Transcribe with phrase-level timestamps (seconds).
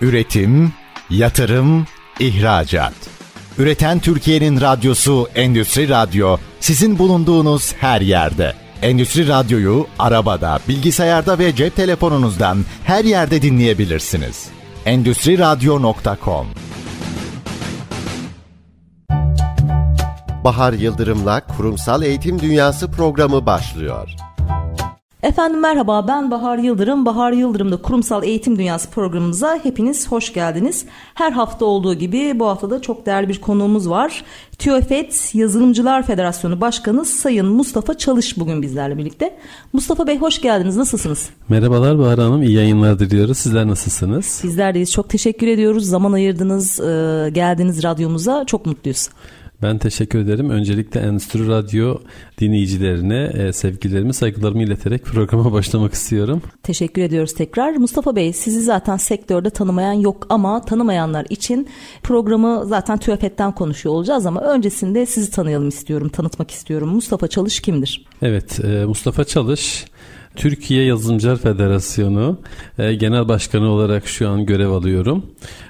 [0.00, 0.72] Üretim,
[1.10, 1.86] yatırım,
[2.20, 2.92] ihracat.
[3.58, 8.54] Üreten Türkiye'nin radyosu Endüstri Radyo sizin bulunduğunuz her yerde.
[8.82, 14.48] Endüstri Radyo'yu arabada, bilgisayarda ve cep telefonunuzdan her yerde dinleyebilirsiniz.
[14.86, 16.46] Endüstri Radyo.com
[20.44, 24.10] Bahar Yıldırım'la Kurumsal Eğitim Dünyası programı başlıyor.
[25.22, 27.06] Efendim merhaba ben Bahar Yıldırım.
[27.06, 30.84] Bahar Yıldırım'da Kurumsal Eğitim Dünyası programımıza hepiniz hoş geldiniz.
[31.14, 34.24] Her hafta olduğu gibi bu hafta da çok değerli bir konuğumuz var.
[34.58, 39.36] TÜEFET Yazılımcılar Federasyonu Başkanı Sayın Mustafa Çalış bugün bizlerle birlikte.
[39.72, 40.76] Mustafa Bey hoş geldiniz.
[40.76, 41.28] Nasılsınız?
[41.48, 42.42] Merhabalar Bahar Hanım.
[42.42, 43.38] İyi yayınlar diliyoruz.
[43.38, 44.40] Sizler nasılsınız?
[44.44, 44.92] Bizler deyiz.
[44.92, 45.86] Çok teşekkür ediyoruz.
[45.86, 46.76] Zaman ayırdınız,
[47.34, 48.44] geldiniz radyomuza.
[48.46, 49.08] Çok mutluyuz.
[49.62, 50.50] Ben teşekkür ederim.
[50.50, 51.98] Öncelikle Endüstri Radyo
[52.40, 56.42] dinleyicilerine e, sevgilerimi, saygılarımı ileterek programa başlamak istiyorum.
[56.62, 57.72] Teşekkür ediyoruz tekrar.
[57.72, 61.68] Mustafa Bey sizi zaten sektörde tanımayan yok ama tanımayanlar için
[62.02, 66.88] programı zaten TÜEFET'ten konuşuyor olacağız ama öncesinde sizi tanıyalım istiyorum, tanıtmak istiyorum.
[66.88, 68.06] Mustafa Çalış kimdir?
[68.22, 69.84] Evet, e, Mustafa Çalış
[70.36, 72.38] Türkiye Yazılımcılar Federasyonu
[72.78, 75.26] e, Genel Başkanı olarak şu an görev alıyorum.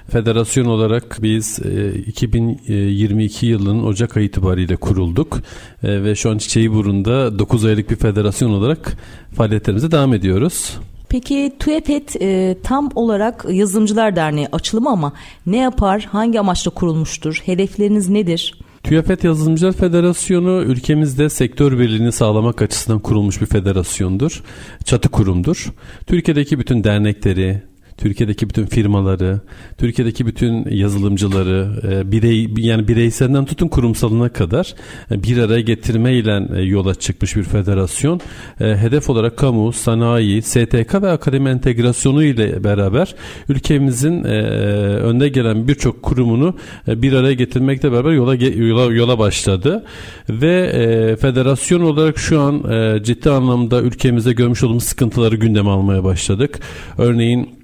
[0.09, 5.37] Federasyon olarak biz e, 2022 yılının Ocak ayı itibariyle kurulduk
[5.83, 8.97] e, ve şu an çiçeği burunda 9 aylık bir federasyon olarak
[9.35, 10.77] faaliyetlerimize devam ediyoruz.
[11.09, 15.13] Peki TÜEPET e, tam olarak Yazılımcılar Derneği açılımı ama
[15.45, 18.59] ne yapar, hangi amaçla kurulmuştur, hedefleriniz nedir?
[18.83, 24.43] TÜYAFET Yazılımcılar Federasyonu ülkemizde sektör birliğini sağlamak açısından kurulmuş bir federasyondur.
[24.85, 25.73] Çatı kurumdur.
[26.07, 27.63] Türkiye'deki bütün dernekleri,
[27.97, 29.39] Türkiye'deki bütün firmaları,
[29.77, 34.75] Türkiye'deki bütün yazılımcıları, e, birey yani bireyselden tutun kurumsalına kadar
[35.11, 38.21] e, bir araya getirmeyle e, yola çıkmış bir federasyon.
[38.57, 43.15] Hedef olarak kamu, sanayi, STK ve akademi entegrasyonu ile beraber
[43.49, 46.55] ülkemizin önde gelen birçok kurumunu
[46.87, 49.83] bir araya getirmekle beraber yola yola, yola başladı
[50.29, 50.71] ve
[51.21, 52.63] federasyon olarak şu an
[53.03, 56.59] ciddi anlamda ülkemizde görmüş olduğumuz sıkıntıları gündeme almaya başladık.
[56.97, 57.60] Örneğin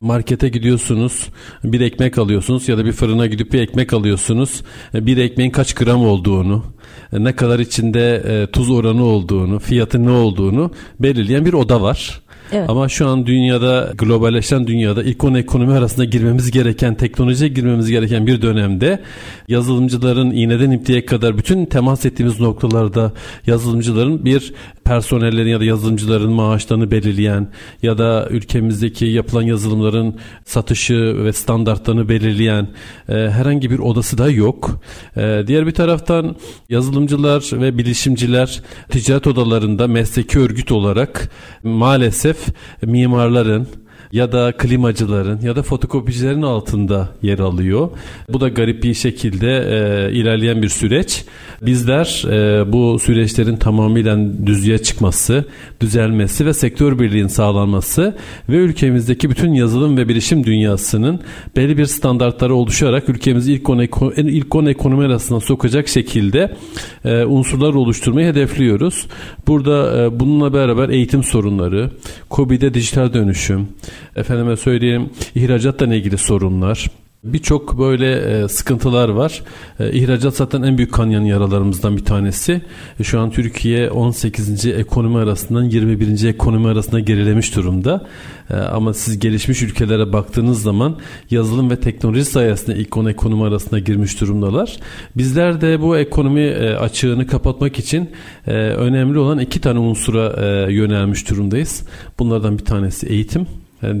[0.00, 1.28] Markete gidiyorsunuz,
[1.64, 4.62] bir ekmek alıyorsunuz ya da bir fırına gidip bir ekmek alıyorsunuz.
[4.94, 6.64] Bir ekmeğin kaç gram olduğunu,
[7.12, 12.20] ne kadar içinde e, tuz oranı olduğunu, fiyatı ne olduğunu belirleyen bir oda var.
[12.52, 12.70] Evet.
[12.70, 18.26] Ama şu an dünyada globalleşen dünyada ilk on ekonomi arasında girmemiz gereken teknolojiye girmemiz gereken
[18.26, 19.00] bir dönemde
[19.48, 23.12] yazılımcıların iğneden ipliğe kadar bütün temas ettiğimiz noktalarda
[23.46, 24.52] yazılımcıların bir
[24.84, 27.48] personellerin ya da yazılımcıların maaşlarını belirleyen
[27.82, 32.68] ya da ülkemizdeki yapılan yazılımların satışı ve standartlarını belirleyen
[33.08, 34.80] e, herhangi bir odası da yok.
[35.16, 36.36] E, diğer bir taraftan
[36.68, 41.30] yazılımcılar ve bilişimciler ticaret odalarında mesleki örgüt olarak
[41.62, 42.39] maalesef
[42.82, 43.66] mimarların
[44.12, 47.90] ya da klimacıların ya da fotokopicilerin altında yer alıyor.
[48.28, 51.24] Bu da garip bir şekilde e, ilerleyen bir süreç.
[51.62, 55.44] Bizler e, bu süreçlerin tamamıyla düzlüğe çıkması,
[55.80, 58.16] düzelmesi ve sektör birliğinin sağlanması
[58.48, 61.20] ve ülkemizdeki bütün yazılım ve bilişim dünyasının
[61.56, 63.78] belli bir standartları oluşarak ülkemizi ilk 10
[64.16, 66.56] ilk 10 ekonomi arasına sokacak şekilde
[67.04, 69.06] e, unsurlar oluşturmayı hedefliyoruz.
[69.46, 71.90] Burada e, bununla beraber eğitim sorunları,
[72.30, 73.68] COBİ'de dijital dönüşüm,
[74.16, 76.86] efendime söyleyeyim ihracatla ilgili sorunlar,
[77.24, 79.42] Birçok böyle e, sıkıntılar var.
[79.80, 82.62] E, ihracat zaten en büyük kanyan yaralarımızdan bir tanesi.
[83.00, 84.66] E, şu an Türkiye 18.
[84.66, 86.24] ekonomi arasından 21.
[86.24, 88.06] ekonomi arasında gerilemiş durumda.
[88.50, 90.98] E, ama siz gelişmiş ülkelere baktığınız zaman
[91.30, 94.76] yazılım ve teknoloji sayesinde ilk 10 ekonomi arasında girmiş durumdalar.
[95.16, 96.50] Bizler de bu ekonomi
[96.80, 98.10] açığını kapatmak için
[98.46, 100.40] önemli olan iki tane unsura
[100.70, 101.82] yönelmiş durumdayız.
[102.18, 103.46] Bunlardan bir tanesi eğitim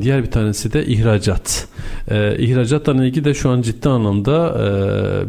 [0.00, 1.68] diğer bir tanesi de ihracat.
[2.10, 4.58] Ee, ihracatla ilgili de şu an ciddi anlamda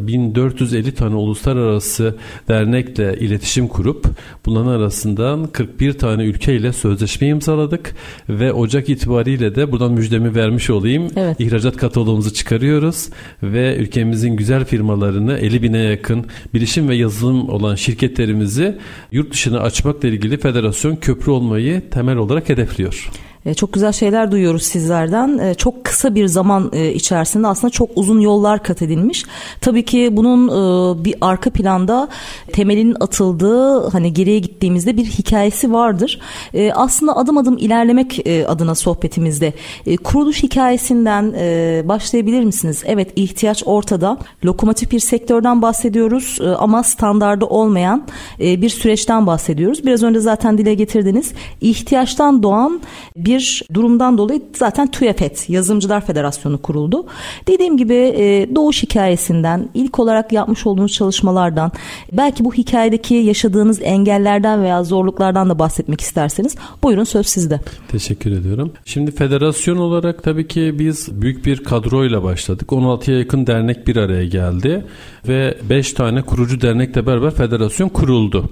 [0.03, 2.15] e, 1450 tane uluslararası
[2.47, 4.05] dernekle iletişim kurup
[4.45, 7.95] bunların arasından 41 tane ülkeyle sözleşme imzaladık
[8.29, 11.07] ve Ocak itibariyle de buradan müjdemi vermiş olayım.
[11.15, 11.39] Evet.
[11.39, 13.09] İhracat kataloğumuzu çıkarıyoruz
[13.43, 18.77] ve ülkemizin güzel firmalarını 50 bine yakın bilişim ve yazılım olan şirketlerimizi
[19.11, 23.09] yurt dışına açmakla ilgili federasyon köprü olmayı temel olarak hedefliyor.
[23.45, 25.37] E, çok güzel şeyler duyuyoruz sizlerden.
[25.37, 29.25] E, çok kısa bir zaman e, içerisinde aslında çok uzun yollar kat edilmiş.
[29.61, 30.41] Tabii ki bunun
[31.05, 32.07] bir arka planda
[32.53, 36.19] temelinin atıldığı hani geriye gittiğimizde bir hikayesi vardır.
[36.73, 39.53] Aslında adım adım ilerlemek adına sohbetimizde
[40.03, 41.33] kuruluş hikayesinden
[41.87, 42.83] başlayabilir misiniz?
[42.85, 44.17] Evet ihtiyaç ortada.
[44.45, 48.03] Lokomotif bir sektörden bahsediyoruz ama standardı olmayan
[48.39, 49.85] bir süreçten bahsediyoruz.
[49.85, 51.31] Biraz önce zaten dile getirdiniz.
[51.61, 52.81] İhtiyaçtan doğan
[53.15, 57.05] bir bir durumdan dolayı zaten TÜEFET Yazılımcılar Federasyonu kuruldu.
[57.47, 61.71] Dediğim gibi e, doğuş hikayesinden ilk olarak yapmış olduğunuz çalışmalardan
[62.11, 67.59] belki bu hikayedeki yaşadığınız engellerden veya zorluklardan da bahsetmek isterseniz buyurun söz sizde.
[67.87, 68.73] Teşekkür ediyorum.
[68.85, 72.69] Şimdi federasyon olarak tabii ki biz büyük bir kadroyla başladık.
[72.69, 74.85] 16'ya yakın dernek bir araya geldi
[75.27, 78.49] ve 5 tane kurucu dernekle beraber federasyon kuruldu.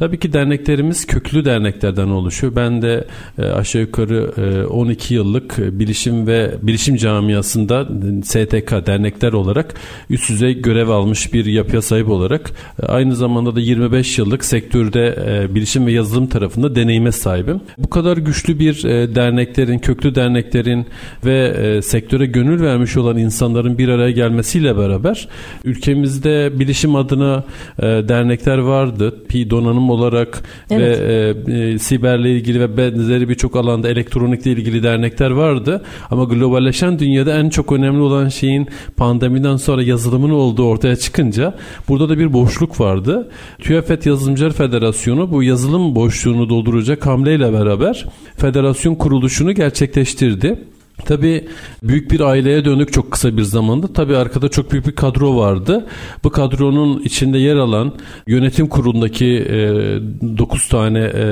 [0.00, 2.56] Tabii ki derneklerimiz köklü derneklerden oluşuyor.
[2.56, 3.04] Ben de
[3.38, 7.88] e, aşağı yukarı e, 12 yıllık bilişim ve bilişim camiasında
[8.24, 9.74] STK dernekler olarak
[10.10, 12.50] üst düzey görev almış bir yapıya sahip olarak
[12.82, 17.60] e, aynı zamanda da 25 yıllık sektörde e, bilişim ve yazılım tarafında deneyime sahibim.
[17.78, 20.86] Bu kadar güçlü bir e, derneklerin, köklü derneklerin
[21.24, 25.28] ve e, sektöre gönül vermiş olan insanların bir araya gelmesiyle beraber
[25.64, 27.44] ülkemizde bilişim adına
[27.78, 29.24] e, dernekler vardı.
[29.28, 31.00] Pi donanım olarak evet.
[31.00, 35.82] ve e, e, siberle ilgili ve benzeri birçok alanda elektronikle ilgili dernekler vardı.
[36.10, 41.54] Ama globalleşen dünyada en çok önemli olan şeyin pandemiden sonra yazılımın olduğu ortaya çıkınca
[41.88, 43.30] burada da bir boşluk vardı.
[43.58, 48.06] TÜEFET Yazılımcılar Federasyonu bu yazılım boşluğunu dolduracak hamleyle beraber
[48.36, 50.58] federasyon kuruluşunu gerçekleştirdi.
[51.00, 51.48] Tabii
[51.82, 53.92] büyük bir aileye dönük çok kısa bir zamanda.
[53.92, 55.86] Tabii arkada çok büyük bir kadro vardı.
[56.24, 57.94] Bu kadronun içinde yer alan
[58.26, 61.24] yönetim kurulundaki e, 9 tane e,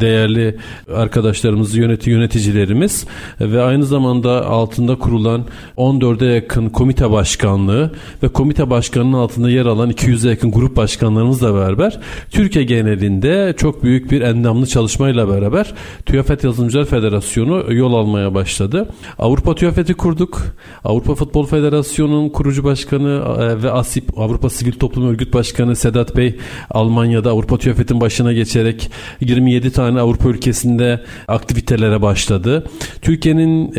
[0.00, 0.56] değerli
[0.94, 3.06] arkadaşlarımız, yöneti yöneticilerimiz
[3.40, 5.44] ve aynı zamanda altında kurulan
[5.76, 7.92] 14'e yakın komite başkanlığı
[8.22, 12.00] ve komite başkanının altında yer alan 200'e yakın grup başkanlarımızla beraber
[12.30, 15.74] Türkiye genelinde çok büyük bir endamlı çalışmayla beraber
[16.06, 18.88] TÜYAFET Yazılımcılar Federasyonu yol almaya başladı.
[19.18, 20.42] Avrupa TÜYAFET'i kurduk.
[20.84, 26.34] Avrupa Futbol Federasyonu'nun kurucu başkanı e, ve ASİP Avrupa Sivil Toplum Örgüt Başkanı Sedat Bey
[26.70, 28.90] Almanya'da Avrupa TÜYAFET'in başına geçerek
[29.20, 32.66] 27 tane Avrupa ülkesinde aktivitelere başladı.
[33.02, 33.72] Türkiye'nin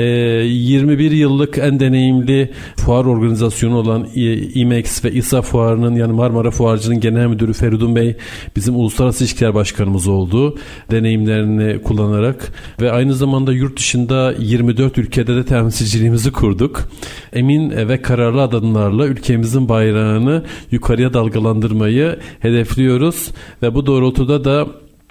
[0.44, 4.08] 21 e, yıllık en deneyimli fuar organizasyonu olan
[4.54, 8.16] IMEX ve İSA fuarının yani Marmara Fuarcı'nın genel müdürü Feridun Bey
[8.56, 10.58] bizim uluslararası ilişkiler başkanımız oldu.
[10.92, 16.90] Deneyimlerini kullanarak ve aynı zamanda yurt dışında 24 ülkede ülkede de temsilciliğimizi kurduk.
[17.34, 23.32] Emin ve kararlı adımlarla ülkemizin bayrağını yukarıya dalgalandırmayı hedefliyoruz
[23.62, 24.68] ve bu doğrultuda da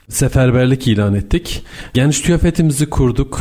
[0.08, 1.62] seferberlik ilan ettik.
[1.94, 3.40] Genç TÜYAFET'imizi kurduk.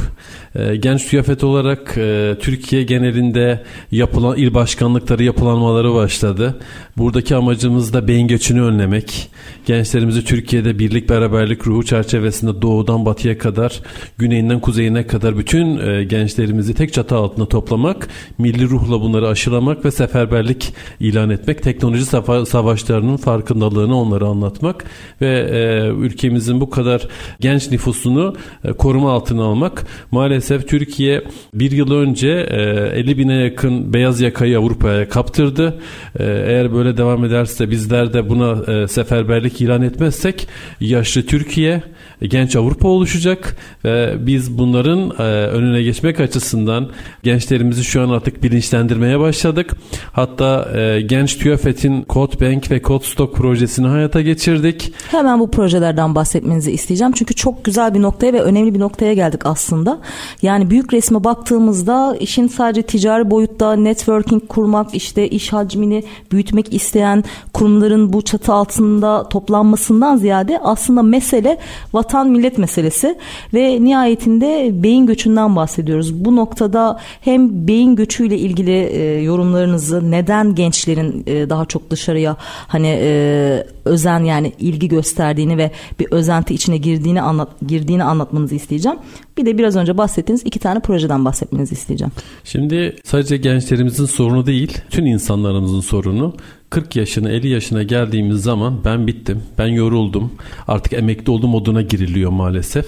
[0.55, 6.59] Ee, genç TÜYAFET olarak e, Türkiye genelinde yapılan il başkanlıkları yapılanmaları başladı.
[6.97, 9.29] Buradaki amacımız da beyin göçünü önlemek.
[9.65, 13.81] Gençlerimizi Türkiye'de birlik beraberlik ruhu çerçevesinde doğudan batıya kadar,
[14.17, 18.07] güneyinden kuzeyine kadar bütün e, gençlerimizi tek çatı altında toplamak,
[18.37, 22.05] milli ruhla bunları aşılamak ve seferberlik ilan etmek, teknoloji
[22.45, 24.85] savaşlarının farkındalığını onlara anlatmak
[25.21, 27.07] ve e, ülkemizin bu kadar
[27.39, 28.35] genç nüfusunu
[28.77, 29.85] koruma altına almak.
[30.11, 35.79] Maalesef Türkiye bir yıl önce 50 bine yakın beyaz yakayı Avrupa'ya kaptırdı.
[36.19, 40.47] Eğer böyle böyle devam ederse bizler de buna e, seferberlik ilan etmezsek
[40.79, 41.83] yaşlı Türkiye
[42.21, 46.89] genç Avrupa oluşacak ve biz bunların e, önüne geçmek açısından
[47.23, 49.75] gençlerimizi şu an artık bilinçlendirmeye başladık.
[50.11, 54.93] Hatta e, genç TÜYAFET'in Code Bank ve Code Stock projesini hayata geçirdik.
[55.11, 57.13] Hemen bu projelerden bahsetmenizi isteyeceğim.
[57.15, 59.99] Çünkü çok güzel bir noktaya ve önemli bir noktaya geldik aslında.
[60.41, 67.23] Yani büyük resme baktığımızda işin sadece ticari boyutta networking kurmak, işte iş hacmini büyütmek isteyen
[67.53, 71.57] kurumların bu çatı altında toplanmasından ziyade aslında mesele
[71.93, 73.17] vatan millet meselesi
[73.53, 76.25] ve nihayetinde beyin göçünden bahsediyoruz.
[76.25, 82.97] Bu noktada hem beyin göçüyle ilgili e, yorumlarınızı neden gençlerin e, daha çok dışarıya hani
[83.01, 88.97] e, özen yani ilgi gösterdiğini ve bir özenti içine girdiğini anlat girdiğini anlatmanızı isteyeceğim.
[89.37, 92.11] Bir de biraz önce bahsettiğiniz iki tane projeden bahsetmenizi isteyeceğim.
[92.43, 96.33] Şimdi sadece gençlerimizin sorunu değil, tüm insanlarımızın sorunu.
[96.69, 100.31] 40 yaşına 50 yaşına geldiğimiz zaman ben bittim, ben yoruldum,
[100.67, 102.85] artık emekli oldum moduna giriliyor maalesef.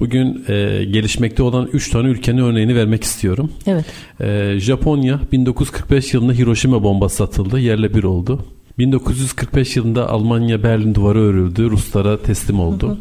[0.00, 3.52] Bugün e, gelişmekte olan 3 tane ülkenin örneğini vermek istiyorum.
[3.66, 3.84] Evet.
[4.20, 8.44] E, Japonya 1945 yılında Hiroşima bombası atıldı, yerle bir oldu.
[8.78, 12.98] 1945 yılında Almanya Berlin duvarı örüldü, Ruslara teslim oldu.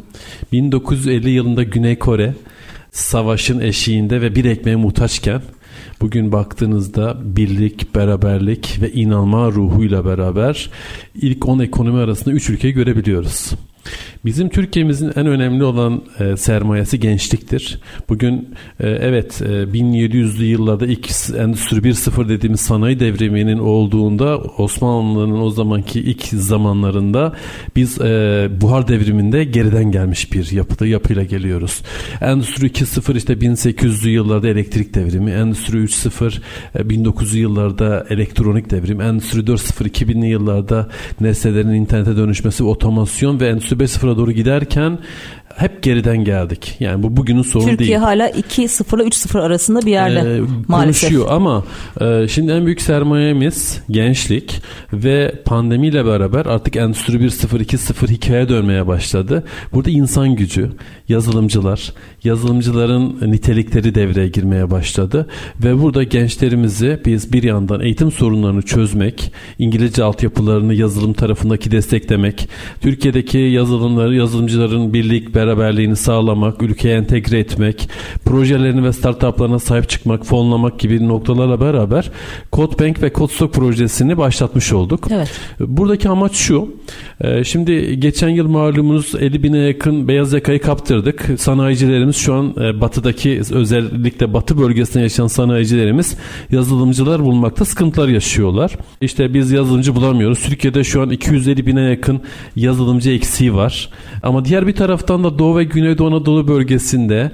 [0.52, 2.34] 1950 yılında Güney Kore
[2.92, 5.42] savaşın eşiğinde ve bir ekmeğe muhtaçken
[6.02, 10.70] bugün baktığınızda birlik, beraberlik ve inanma ruhuyla beraber
[11.16, 13.52] ilk 10 ekonomi arasında 3 ülkeyi görebiliyoruz.
[14.26, 17.80] Bizim Türkiye'mizin en önemli olan e, sermayesi gençliktir.
[18.10, 25.50] Bugün e, evet e, 1700'lü yıllarda ilk Endüstri 1.0 dediğimiz sanayi devriminin olduğunda Osmanlı'nın o
[25.50, 27.34] zamanki ilk zamanlarında
[27.76, 31.82] biz e, buhar devriminde geriden gelmiş bir yapıda yapıyla geliyoruz.
[32.22, 36.40] Endüstri 2.0 işte 1800'lü yıllarda elektrik devrimi, Endüstri 3.0
[36.76, 40.90] e, 1900'lü yıllarda elektronik devrim, Endüstri 4.0 2000'li yıllarda
[41.22, 45.00] nesnelerin internete dönüşmesi, otomasyon ve Endüstri 5.0 sıfıra doğru giderken
[45.60, 46.76] hep geriden geldik.
[46.80, 48.00] Yani bu bugünün sorunu Türkiye değil.
[48.00, 51.10] Türkiye hala 2-0 ile 3-0 arasında bir yerde ee, maalesef.
[51.10, 51.64] Konuşuyor ama
[52.02, 54.62] e, şimdi en büyük sermayemiz gençlik
[54.94, 59.44] ve pandemiyle beraber artık Endüstri 1.0 2.0 hikaye dönmeye başladı.
[59.74, 60.72] Burada insan gücü,
[61.10, 65.28] yazılımcılar, yazılımcıların nitelikleri devreye girmeye başladı
[65.64, 72.50] ve burada gençlerimizi biz bir yandan eğitim sorunlarını çözmek, İngilizce altyapılarını yazılım tarafındaki desteklemek,
[72.82, 77.90] Türkiye'deki yazılımları, yazılımcıların birlik, beraberliğini sağlamak, ülkeye entegre etmek,
[78.26, 82.12] projelerini ve startuplarına sahip çıkmak, fonlamak gibi noktalarla beraber
[82.54, 85.08] CodeBank ve CodeStock projesini başlatmış olduk.
[85.12, 85.32] Evet.
[85.60, 86.76] Buradaki amaç şu.
[87.22, 91.30] E, şimdi geçen yıl malumunuz 50 bine yakın beyaz yakayı kaptırdık.
[91.38, 96.18] Sanayicilerimiz şu an e, batıdaki özellikle batı bölgesinde yaşayan sanayicilerimiz
[96.52, 98.78] yazılımcılar bulmakta sıkıntılar yaşıyorlar.
[99.02, 100.40] İşte biz yazılımcı bulamıyoruz.
[100.40, 102.22] Türkiye'de şu an 250 bine yakın
[102.56, 103.90] yazılımcı eksiği var.
[104.24, 107.32] Ama diğer bir taraftan da Doğu ve Güneydoğu Anadolu bölgesinde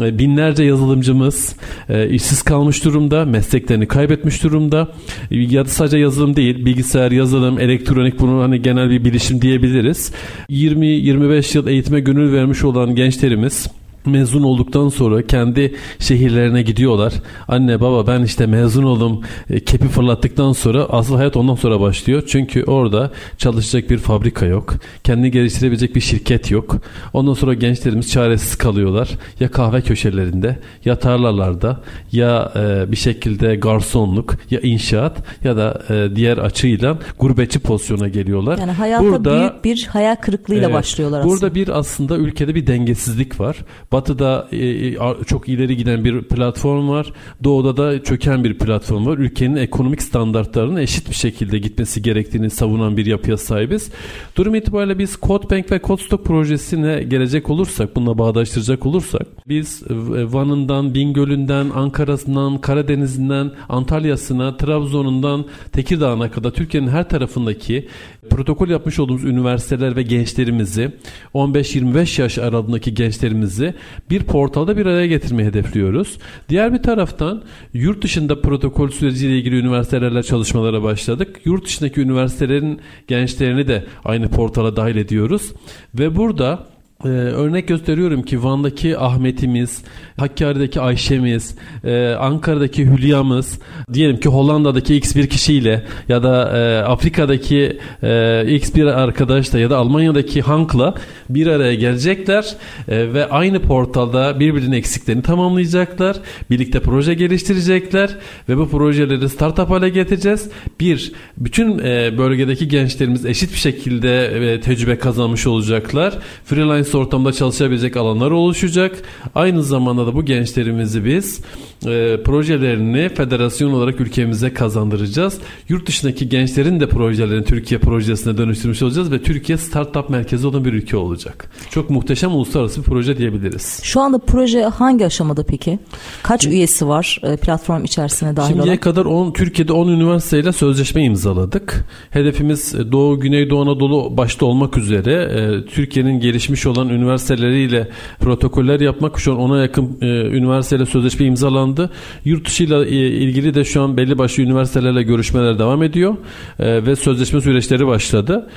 [0.00, 1.56] e, binlerce yazılımcımız
[1.88, 4.88] e, işsiz kalmış durumda, mesleklerini kaybetmiş durumda.
[5.30, 10.12] Ya da sadece yazılım değil, bilgisayar, yazılım, elektronik bunu hani genel bir bilişim diyebiliriz.
[10.50, 13.66] 20-25 yıl eğitime gönül vermiş olan gençlerimiz
[14.06, 17.12] mezun olduktan sonra kendi şehirlerine gidiyorlar.
[17.48, 22.22] Anne baba ben işte mezun oldum e, kepi fırlattıktan sonra asıl hayat ondan sonra başlıyor.
[22.26, 24.74] Çünkü orada çalışacak bir fabrika yok.
[25.04, 26.76] Kendini geliştirebilecek bir şirket yok.
[27.12, 29.08] Ondan sonra gençlerimiz çaresiz kalıyorlar.
[29.40, 31.80] Ya kahve köşelerinde ya tarlalarda
[32.12, 38.58] ya e, bir şekilde garsonluk ya inşaat ya da e, diğer açıyla gurbetçi pozisyona geliyorlar.
[38.58, 41.32] Yani hayatta burada, büyük bir hayal kırıklığıyla evet, başlıyorlar aslında.
[41.32, 43.56] Burada bir aslında ülkede bir dengesizlik var.
[43.92, 47.12] Batı'da e, e çok ileri giden bir platform var.
[47.44, 49.18] Doğu'da da çöken bir platform var.
[49.18, 53.90] Ülkenin ekonomik standartlarının eşit bir şekilde gitmesi gerektiğini savunan bir yapıya sahibiz.
[54.36, 59.94] Durum itibariyle biz CodeBank ve CodeStock projesine gelecek olursak, bununla bağdaştıracak olursak biz e,
[60.32, 67.88] Van'ından, Bingöl'ünden, Ankara'sından, Karadeniz'inden, Antalya'sına, Trabzon'undan Tekirdağ'a kadar Türkiye'nin her tarafındaki
[68.30, 70.92] protokol yapmış olduğumuz üniversiteler ve gençlerimizi
[71.34, 73.74] 15-25 yaş aralığındaki gençlerimizi
[74.10, 76.18] bir portalda bir araya getirmeyi hedefliyoruz.
[76.48, 77.42] Diğer bir taraftan
[77.72, 81.40] yurt dışında protokol süreciyle ilgili üniversitelerle çalışmalara başladık.
[81.44, 85.52] Yurt dışındaki üniversitelerin gençlerini de aynı portala dahil ediyoruz
[85.94, 86.66] ve burada
[87.04, 89.82] ee, örnek gösteriyorum ki Van'daki Ahmet'imiz,
[90.16, 93.58] Hakkari'deki Ayşe'miz, e, Ankara'daki Hülya'mız,
[93.92, 99.70] diyelim ki Hollanda'daki X bir kişiyle ya da e, Afrika'daki e, X bir arkadaşla ya
[99.70, 100.94] da Almanya'daki Hank'la
[101.30, 102.56] bir araya gelecekler
[102.88, 106.16] e, ve aynı portalda birbirinin eksiklerini tamamlayacaklar.
[106.50, 108.16] Birlikte proje geliştirecekler
[108.48, 110.50] ve bu projeleri startup hale getireceğiz.
[110.80, 116.18] Bir, bütün e, bölgedeki gençlerimiz eşit bir şekilde e, tecrübe kazanmış olacaklar.
[116.44, 119.02] Freelance freelance ortamda çalışabilecek alanlar oluşacak.
[119.34, 121.40] Aynı zamanda da bu gençlerimizi biz
[121.86, 125.38] e, projelerini federasyon olarak ülkemize kazandıracağız.
[125.68, 130.72] Yurt dışındaki gençlerin de projelerini Türkiye projesine dönüştürmüş olacağız ve Türkiye startup merkezi olan bir
[130.72, 131.50] ülke olacak.
[131.70, 133.80] Çok muhteşem uluslararası bir proje diyebiliriz.
[133.82, 135.78] Şu anda proje hangi aşamada peki?
[136.22, 138.80] Kaç üyesi var e, platform içerisine dahil Şimdiye olan?
[138.80, 141.84] kadar on, Türkiye'de 10 üniversiteyle sözleşme imzaladık.
[142.10, 147.88] Hedefimiz Doğu, Güneydoğu Anadolu başta olmak üzere e, Türkiye'nin gelişmiş olan üniversiteleriyle
[148.20, 149.20] protokoller yapmak.
[149.20, 151.90] Şu an ona yakın üniversiteyle sözleşme imzalandı.
[152.24, 156.16] Yurt dışıyla e, ilgili de şu an belli başlı üniversitelerle görüşmeler devam ediyor
[156.58, 158.48] e, ve sözleşme süreçleri başladı.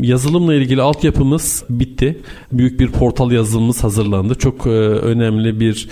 [0.00, 2.18] Yazılımla ilgili altyapımız bitti.
[2.52, 4.34] Büyük bir portal yazılımımız hazırlandı.
[4.34, 5.88] Çok e, önemli bir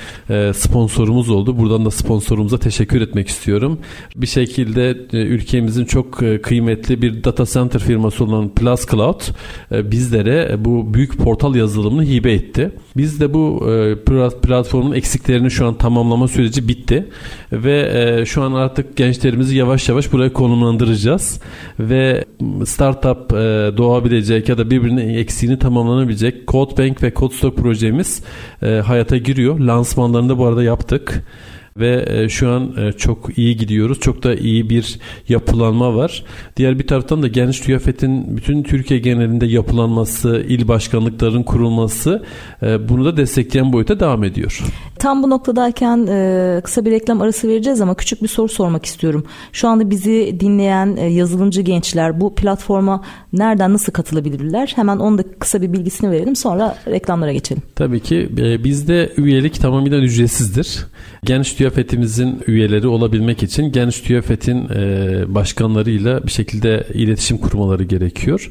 [0.55, 1.59] sponsorumuz oldu.
[1.59, 3.79] Buradan da sponsorumuza teşekkür etmek istiyorum.
[4.17, 9.21] Bir şekilde ülkemizin çok kıymetli bir data center firması olan Plus Cloud
[9.71, 12.71] bizlere bu büyük portal yazılımını hibe etti.
[12.97, 13.67] Biz de bu
[14.43, 17.09] platformun eksiklerini şu an tamamlama süreci bitti
[17.53, 21.41] ve e, şu an artık gençlerimizi yavaş yavaş buraya konumlandıracağız
[21.81, 22.25] ve
[22.65, 23.37] startup e,
[23.77, 28.23] doğabilecek ya da birbirinin eksiğini tamamlanabilecek CodeBank ve CodeStock projemiz
[28.63, 29.61] e, hayata giriyor.
[29.61, 31.25] Lansmanlarını da bu arada yaptık.
[31.79, 34.01] Ve e, şu an e, çok iyi gidiyoruz.
[34.01, 36.25] Çok da iyi bir yapılanma var.
[36.57, 42.23] Diğer bir taraftan da Genç TÜYAFET'in bütün Türkiye genelinde yapılanması, il başkanlıkların kurulması
[42.63, 44.63] e, bunu da destekleyen boyuta devam ediyor.
[44.99, 46.07] Tam bu noktadayken
[46.61, 49.25] kısa bir reklam arası vereceğiz ama küçük bir soru sormak istiyorum.
[49.53, 53.03] Şu anda bizi dinleyen yazılımcı gençler bu platforma
[53.33, 54.73] nereden nasıl katılabilirler?
[54.77, 57.63] Hemen onu da kısa bir bilgisini verelim sonra reklamlara geçelim.
[57.75, 58.29] Tabii ki
[58.65, 60.87] bizde üyelik tamamıyla ücretsizdir.
[61.25, 68.51] Genç TÜYAFET'imizin üyeleri olabilmek için Genç TÜYAFET'in e, başkanlarıyla bir şekilde iletişim kurmaları gerekiyor.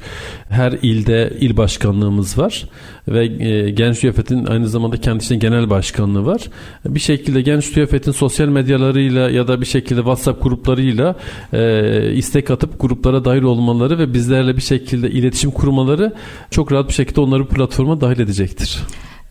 [0.50, 2.70] Her ilde il başkanlığımız var
[3.08, 6.42] ve e, Genç TÜYAFET'in aynı zamanda kendisinin genel başkanlığı var.
[6.86, 11.16] Bir şekilde Genç TÜYAFET'in sosyal medyalarıyla ya da bir şekilde WhatsApp gruplarıyla
[11.54, 16.14] e, istek atıp gruplara dahil olmaları ve bizlerle bir şekilde iletişim kurmaları
[16.52, 18.80] çok rahat bir şekilde onları platforma dahil edecektir.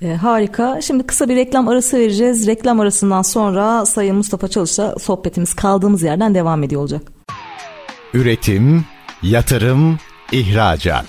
[0.05, 0.81] E, harika.
[0.81, 2.47] Şimdi kısa bir reklam arası vereceğiz.
[2.47, 7.03] Reklam arasından sonra Sayın Mustafa Çalış'a sohbetimiz kaldığımız yerden devam ediyor olacak.
[8.15, 8.85] Üretim,
[9.23, 9.99] yatırım,
[10.33, 11.07] ihracat.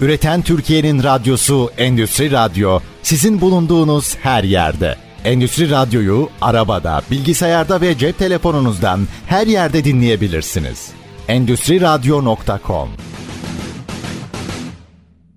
[0.00, 4.96] Üreten Türkiye'nin radyosu Endüstri Radyo sizin bulunduğunuz her yerde.
[5.24, 10.90] Endüstri Radyo'yu arabada, bilgisayarda ve cep telefonunuzdan her yerde dinleyebilirsiniz.
[11.28, 12.88] Endüstri Radyo.com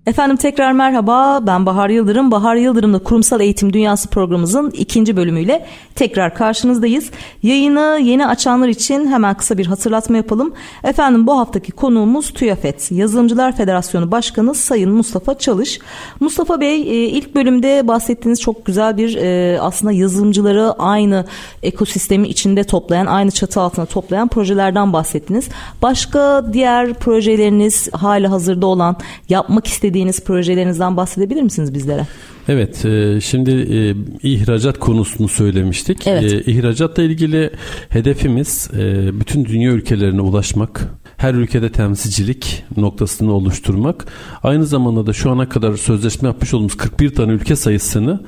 [0.08, 2.30] Efendim tekrar merhaba ben Bahar Yıldırım.
[2.30, 7.10] Bahar Yıldırım'la Kurumsal Eğitim Dünyası programımızın ikinci bölümüyle tekrar karşınızdayız.
[7.42, 10.54] Yayını yeni açanlar için hemen kısa bir hatırlatma yapalım.
[10.84, 15.78] Efendim bu haftaki konuğumuz TÜYAFET Yazılımcılar Federasyonu Başkanı Sayın Mustafa Çalış.
[16.20, 21.24] Mustafa Bey e, ilk bölümde bahsettiğiniz çok güzel bir e, aslında yazılımcıları aynı
[21.62, 25.48] ekosistemi içinde toplayan aynı çatı altında toplayan projelerden bahsettiniz.
[25.82, 28.96] Başka diğer projeleriniz hali hazırda olan
[29.28, 32.06] yapmak istediğiniz istediğiniz projelerinizden bahsedebilir misiniz bizlere?
[32.48, 36.06] Evet, e, şimdi e, ihracat konusunu söylemiştik.
[36.06, 36.32] Evet.
[36.32, 37.50] E, ihracatla ilgili
[37.88, 38.70] hedefimiz
[39.12, 44.06] bütün dünya ülkelerine ulaşmak, her ülkede temsilcilik noktasını oluşturmak.
[44.42, 48.20] Aynı zamanda da şu ana kadar sözleşme yapmış olduğumuz 41 tane ülke sayısını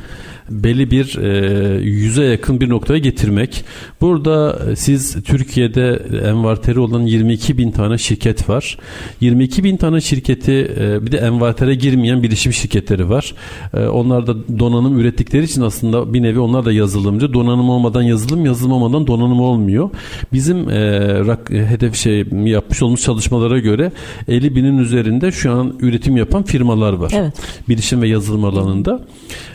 [0.50, 3.64] belli bir e, yüze yakın bir noktaya getirmek.
[4.00, 8.78] Burada e, siz Türkiye'de envarteri olan 22 bin tane şirket var.
[9.20, 13.34] 22 bin tane şirketi e, bir de envartere girmeyen bilişim şirketleri var.
[13.92, 17.32] Onlar da donanım ürettikleri için aslında bir nevi onlar da yazılımcı.
[17.32, 19.90] Donanım olmadan yazılım, yazılım olmadan donanım olmuyor.
[20.32, 23.92] Bizim e, hedef şey yapmış olmuş çalışmalara göre
[24.28, 27.12] 50 binin üzerinde şu an üretim yapan firmalar var.
[27.14, 27.34] Evet.
[27.68, 29.00] Bilişim ve yazılım alanında.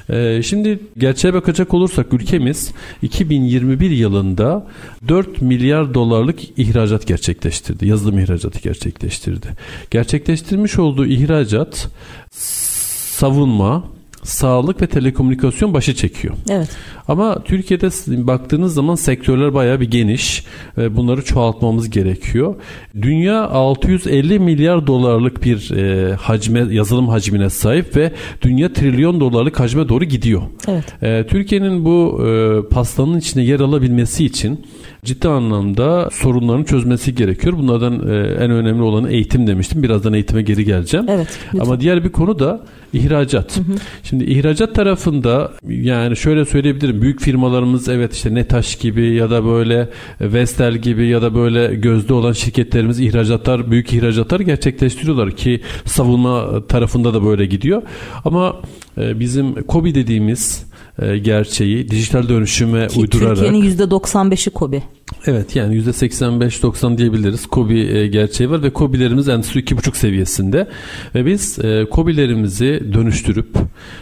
[0.10, 4.68] E, şimdi Gerçeğe bakacak olursak ülkemiz 2021 yılında
[5.08, 7.88] 4 milyar dolarlık ihracat gerçekleştirdi.
[7.88, 9.48] Yazılım ihracatı gerçekleştirdi.
[9.92, 11.88] Gerçekleştirmiş olduğu ihracat
[12.32, 13.84] savunma,
[14.26, 16.34] sağlık ve telekomünikasyon başı çekiyor.
[16.50, 16.70] Evet.
[17.08, 17.90] Ama Türkiye'de
[18.28, 20.44] baktığınız zaman sektörler bayağı bir geniş.
[20.78, 22.56] Bunları çoğaltmamız gerekiyor.
[23.02, 28.12] Dünya 650 milyar dolarlık bir e, hacme yazılım hacmine sahip ve
[28.42, 30.42] dünya trilyon dolarlık hacme doğru gidiyor.
[30.68, 31.04] Evet.
[31.04, 34.66] E, Türkiye'nin bu e, pastanın içinde yer alabilmesi için
[35.06, 37.58] ciddi anlamda sorunlarını çözmesi gerekiyor.
[37.58, 37.94] Bunlardan
[38.40, 39.84] en önemli olanı eğitim demiştim.
[39.84, 41.06] Birazdan eğitime geri geleceğim.
[41.10, 41.28] Evet.
[41.46, 41.60] Lütfen.
[41.60, 42.62] Ama diğer bir konu da
[42.94, 43.58] ihracat.
[43.58, 43.76] Hı hı.
[44.04, 49.90] Şimdi ihracat tarafında yani şöyle söyleyebilirim büyük firmalarımız evet işte Netaş gibi ya da böyle
[50.22, 57.14] Vestel gibi ya da böyle gözde olan şirketlerimiz ihracatlar, büyük ihracatlar gerçekleştiriyorlar ki savunma tarafında
[57.14, 57.82] da böyle gidiyor.
[58.26, 58.56] Ama
[58.98, 60.66] e, bizim KOBİ dediğimiz
[61.02, 63.38] e, gerçeği dijital dönüşüme Ki uydurarak.
[63.38, 64.84] Türkiye'nin %95'i KOBİ.
[65.28, 67.46] Evet yani %85-90 diyebiliriz.
[67.46, 70.68] KOBİ e, gerçeği var ve KOBİ'lerimiz Endüstri 2.5 seviyesinde.
[71.16, 73.48] Ve biz e, KOBİ'lerimizi dönüştürüp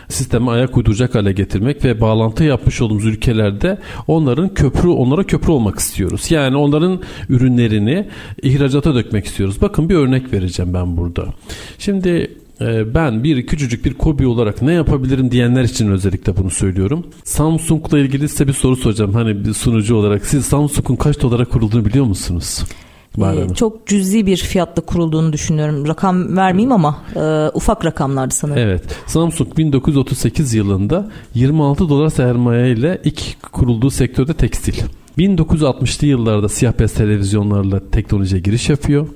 [0.10, 3.78] sisteme ayak uyduracak hale getirmek ve bağlantı yapmış olduğumuz ülkelerde
[4.08, 6.32] onların köprü, onlara köprü olmak istiyoruz.
[6.32, 8.08] Yani onların ürünlerini
[8.42, 9.62] ihracata dökmek istiyoruz.
[9.62, 11.26] Bakın bir örnek vereceğim ben burada.
[11.80, 12.43] Şimdi
[12.93, 17.06] ben bir küçücük bir kobi olarak ne yapabilirim diyenler için özellikle bunu söylüyorum.
[17.23, 19.13] Samsung'la ilgili size bir soru soracağım.
[19.13, 22.63] Hani bir sunucu olarak siz Samsung'un kaç dolara kurulduğunu biliyor musunuz?
[23.21, 25.88] Ee, çok cüzi bir fiyatla kurulduğunu düşünüyorum.
[25.88, 28.58] Rakam vermeyeyim ama e, ufak rakamlardı sanırım.
[28.58, 28.84] Evet.
[29.08, 34.73] Samsung 1938 yılında 26 dolar sermaye ile ilk kurulduğu sektörde tekstil.
[35.17, 39.08] 1960'lı yıllarda siyah beyaz televizyonlarla teknolojiye giriş yapıyor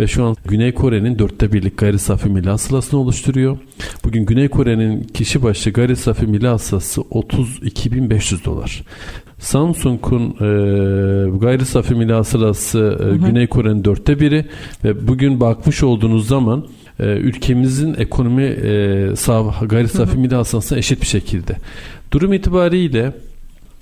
[0.00, 3.58] ve şu an Güney Kore'nin dörtte birlik gayri safi milli hasılasını oluşturuyor.
[4.04, 8.82] Bugün Güney Kore'nin kişi başı gayri safi milli hasılası 32.500 dolar.
[9.38, 14.44] Samsung'un e, gayri safi milli hasılası e, Güney Kore'nin dörtte biri
[14.84, 16.66] ve bugün bakmış olduğunuz zaman
[17.00, 21.56] e, ülkemizin ekonomi e, saf, gayri safi milli hasılasına eşit bir şekilde.
[22.12, 23.12] Durum itibariyle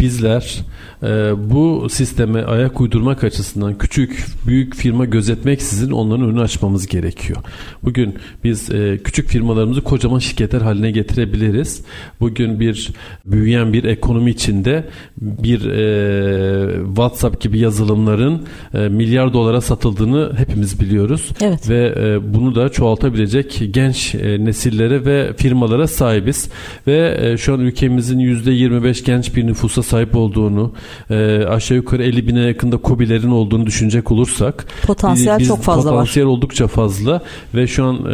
[0.01, 0.59] bizler
[1.03, 1.07] e,
[1.51, 7.39] bu sisteme ayak uydurmak açısından küçük büyük firma gözetmeksizin onların önünü açmamız gerekiyor.
[7.83, 11.85] Bugün biz e, küçük firmalarımızı kocaman şirketler haline getirebiliriz.
[12.21, 12.91] Bugün bir
[13.27, 14.85] büyüyen bir ekonomi içinde
[15.21, 18.43] bir e, WhatsApp gibi yazılımların
[18.75, 21.29] e, milyar dolara satıldığını hepimiz biliyoruz.
[21.41, 21.69] Evet.
[21.69, 26.51] Ve e, bunu da çoğaltabilecek genç e, nesillere ve firmalara sahibiz.
[26.87, 30.72] Ve e, şu an ülkemizin %25 genç bir nüfusa sahip olduğunu
[31.11, 36.26] e, aşağı yukarı 50 bine yakında kobilerin olduğunu düşünecek olursak potansiyel biz, çok fazla potansiyel
[36.26, 36.33] var.
[36.33, 37.22] oldukça fazla
[37.55, 38.11] ve şu an e,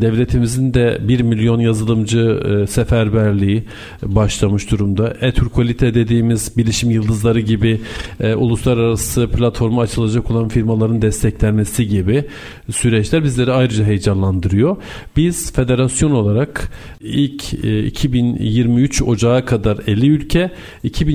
[0.00, 3.64] devletimizin de 1 milyon yazılımcı e, seferberliği
[4.02, 5.14] başlamış durumda.
[5.20, 7.80] Eturkolite dediğimiz bilişim yıldızları gibi
[8.20, 12.24] e, uluslararası platforma açılacak olan firmaların desteklenmesi gibi
[12.70, 14.76] süreçler bizleri ayrıca heyecanlandırıyor.
[15.16, 20.50] Biz federasyon olarak ilk e, 2023 Ocağı kadar 50 ülke,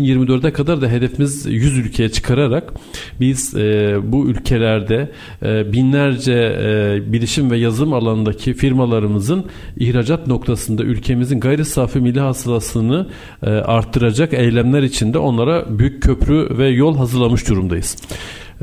[0.06, 2.74] 2024'e kadar da hedefimiz 100 ülkeye çıkararak
[3.20, 5.12] biz e, bu ülkelerde
[5.44, 9.46] e, binlerce e, bilişim ve yazılım alanındaki firmalarımızın
[9.78, 13.08] ihracat noktasında ülkemizin gayri safi milli hasılasını
[13.44, 17.98] e, arttıracak eylemler içinde onlara büyük köprü ve yol hazırlamış durumdayız.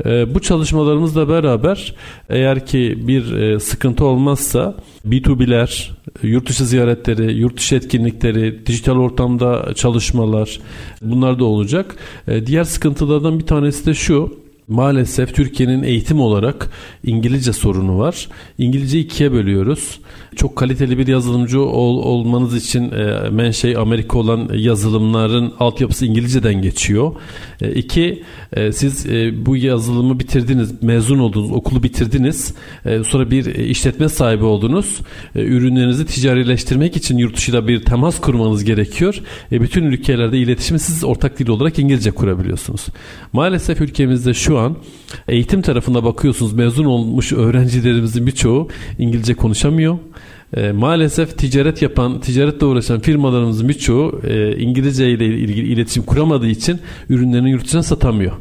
[0.05, 1.95] E, bu çalışmalarımızla beraber
[2.29, 4.75] eğer ki bir e, sıkıntı olmazsa
[5.07, 5.91] B2B'ler,
[6.23, 10.59] yurt dışı ziyaretleri, yurt dışı etkinlikleri, dijital ortamda çalışmalar
[11.01, 11.95] bunlar da olacak.
[12.27, 14.48] E, diğer sıkıntılardan bir tanesi de şu.
[14.69, 16.69] Maalesef Türkiye'nin eğitim olarak
[17.03, 18.27] İngilizce sorunu var.
[18.57, 19.99] İngilizce ikiye bölüyoruz.
[20.35, 27.15] Çok kaliteli bir yazılımcı ol, olmanız için e, menşei Amerika olan yazılımların altyapısı İngilizceden geçiyor.
[27.61, 32.53] E, iki, e, siz e, bu yazılımı bitirdiniz, mezun oldunuz, okulu bitirdiniz.
[32.85, 34.99] E, sonra bir işletme sahibi oldunuz.
[35.35, 39.21] E, ürünlerinizi ticarileştirmek için yurt dışıyla bir temas kurmanız gerekiyor.
[39.51, 42.85] E, bütün ülkelerde iletişimi siz ortak dil olarak İngilizce kurabiliyorsunuz.
[43.33, 44.75] Maalesef ülkemizde şu an
[45.27, 48.67] eğitim tarafında bakıyorsunuz mezun olmuş öğrencilerimizin birçoğu
[48.99, 49.97] İngilizce konuşamıyor.
[50.57, 56.79] E, maalesef ticaret yapan, ticaretle uğraşan firmalarımızın birçoğu e, İngilizce ile ilgili iletişim kuramadığı için
[57.09, 58.31] ürünlerini yurt dışına satamıyor.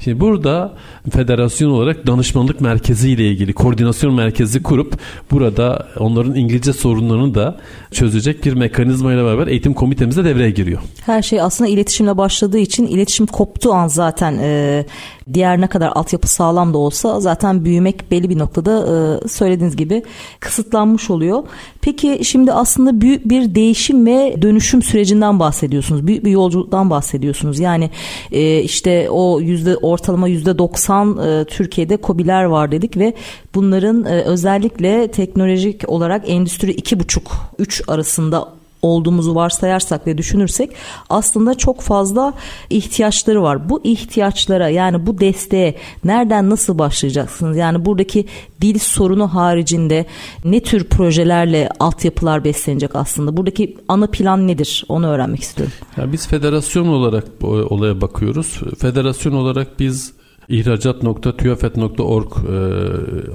[0.00, 0.76] Şimdi burada
[1.10, 4.98] federasyon olarak danışmanlık merkezi ile ilgili koordinasyon merkezi kurup
[5.30, 7.56] burada onların İngilizce sorunlarını da
[7.90, 10.80] çözecek bir mekanizma ile beraber eğitim komitemiz de devreye giriyor.
[11.06, 14.84] Her şey aslında iletişimle başladığı için iletişim koptuğu an zaten e,
[15.32, 18.86] diğer ne kadar altyapı sağlam da olsa zaten büyümek belli bir noktada
[19.24, 20.02] e, söylediğiniz gibi
[20.40, 21.42] kısıtlanmış oluyor.
[21.80, 26.06] Peki şimdi aslında büyük bir değişim ve dönüşüm sürecinden bahsediyorsunuz.
[26.06, 27.58] Büyük bir yolculuktan bahsediyorsunuz.
[27.58, 27.90] Yani
[28.32, 33.14] e, işte o yüzde ortalama yüzde 90 e, Türkiye'de kobiler var dedik ve
[33.54, 40.70] bunların e, özellikle teknolojik olarak endüstri iki buçuk üç arasında olduğumuzu varsayarsak ve düşünürsek
[41.10, 42.34] aslında çok fazla
[42.70, 43.68] ihtiyaçları var.
[43.68, 47.56] Bu ihtiyaçlara yani bu desteğe nereden nasıl başlayacaksınız?
[47.56, 48.26] Yani buradaki
[48.60, 50.06] dil sorunu haricinde
[50.44, 53.36] ne tür projelerle altyapılar beslenecek aslında?
[53.36, 54.84] Buradaki ana plan nedir?
[54.88, 55.74] Onu öğrenmek istiyorum.
[55.96, 58.60] Ya biz federasyon olarak olaya bakıyoruz.
[58.78, 60.17] Federasyon olarak biz
[60.48, 62.50] ihracat.tüyafet.org e,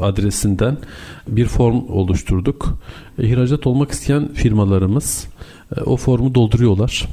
[0.06, 0.78] adresinden
[1.28, 2.80] bir form oluşturduk.
[3.18, 5.28] İhracat olmak isteyen firmalarımız
[5.78, 7.08] e, o formu dolduruyorlar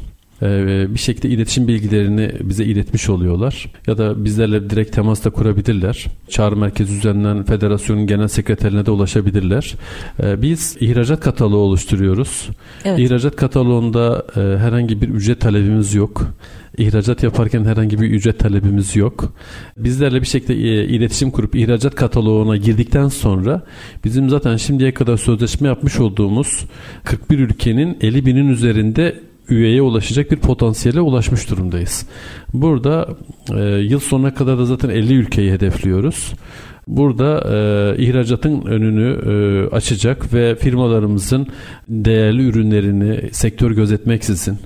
[0.94, 3.66] bir şekilde iletişim bilgilerini bize iletmiş oluyorlar.
[3.86, 6.06] Ya da bizlerle direkt temasta kurabilirler.
[6.28, 9.74] Çağrı merkezi üzerinden federasyonun genel sekreterine de ulaşabilirler.
[10.22, 12.48] Biz ihracat kataloğu oluşturuyoruz.
[12.84, 12.98] Evet.
[12.98, 16.32] İhracat kataloğunda herhangi bir ücret talebimiz yok.
[16.78, 19.32] İhracat yaparken herhangi bir ücret talebimiz yok.
[19.76, 23.62] Bizlerle bir şekilde e, iletişim kurup ihracat kataloğuna girdikten sonra
[24.04, 26.64] bizim zaten şimdiye kadar sözleşme yapmış olduğumuz
[27.04, 29.20] 41 ülkenin 50 binin üzerinde
[29.50, 32.06] üyeye ulaşacak bir potansiyele ulaşmış durumdayız.
[32.54, 33.08] Burada
[33.54, 36.32] e, yıl sonuna kadar da zaten 50 ülkeyi hedefliyoruz.
[36.90, 41.46] Burada e, ihracatın önünü e, açacak ve firmalarımızın
[41.88, 44.58] değerli ürünlerini sektör gözetmeksizin,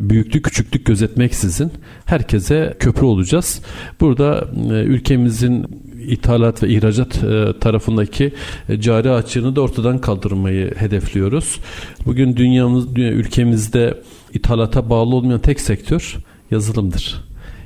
[0.00, 1.72] büyüklük küçüklük gözetmeksizin
[2.04, 3.62] herkese köprü olacağız.
[4.00, 5.66] Burada e, ülkemizin
[6.00, 8.32] ithalat ve ihracat e, tarafındaki
[8.68, 11.58] e, cari açığını da ortadan kaldırmayı hedefliyoruz.
[12.06, 13.94] Bugün dünyamız, dünya, ülkemizde
[14.34, 16.16] ithalata bağlı olmayan tek sektör
[16.50, 17.24] yazılımdır.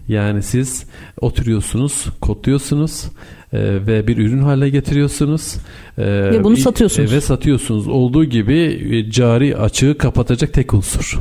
[0.09, 0.85] Yani siz
[1.21, 3.05] oturuyorsunuz, kodluyorsunuz
[3.53, 5.57] e, ve bir ürün haline getiriyorsunuz.
[5.99, 7.13] E, ve bunu satıyorsunuz.
[7.13, 7.89] E, ve satıyorsunuz.
[7.89, 8.59] Olduğu gibi
[8.93, 11.19] e, cari açığı kapatacak tek unsur.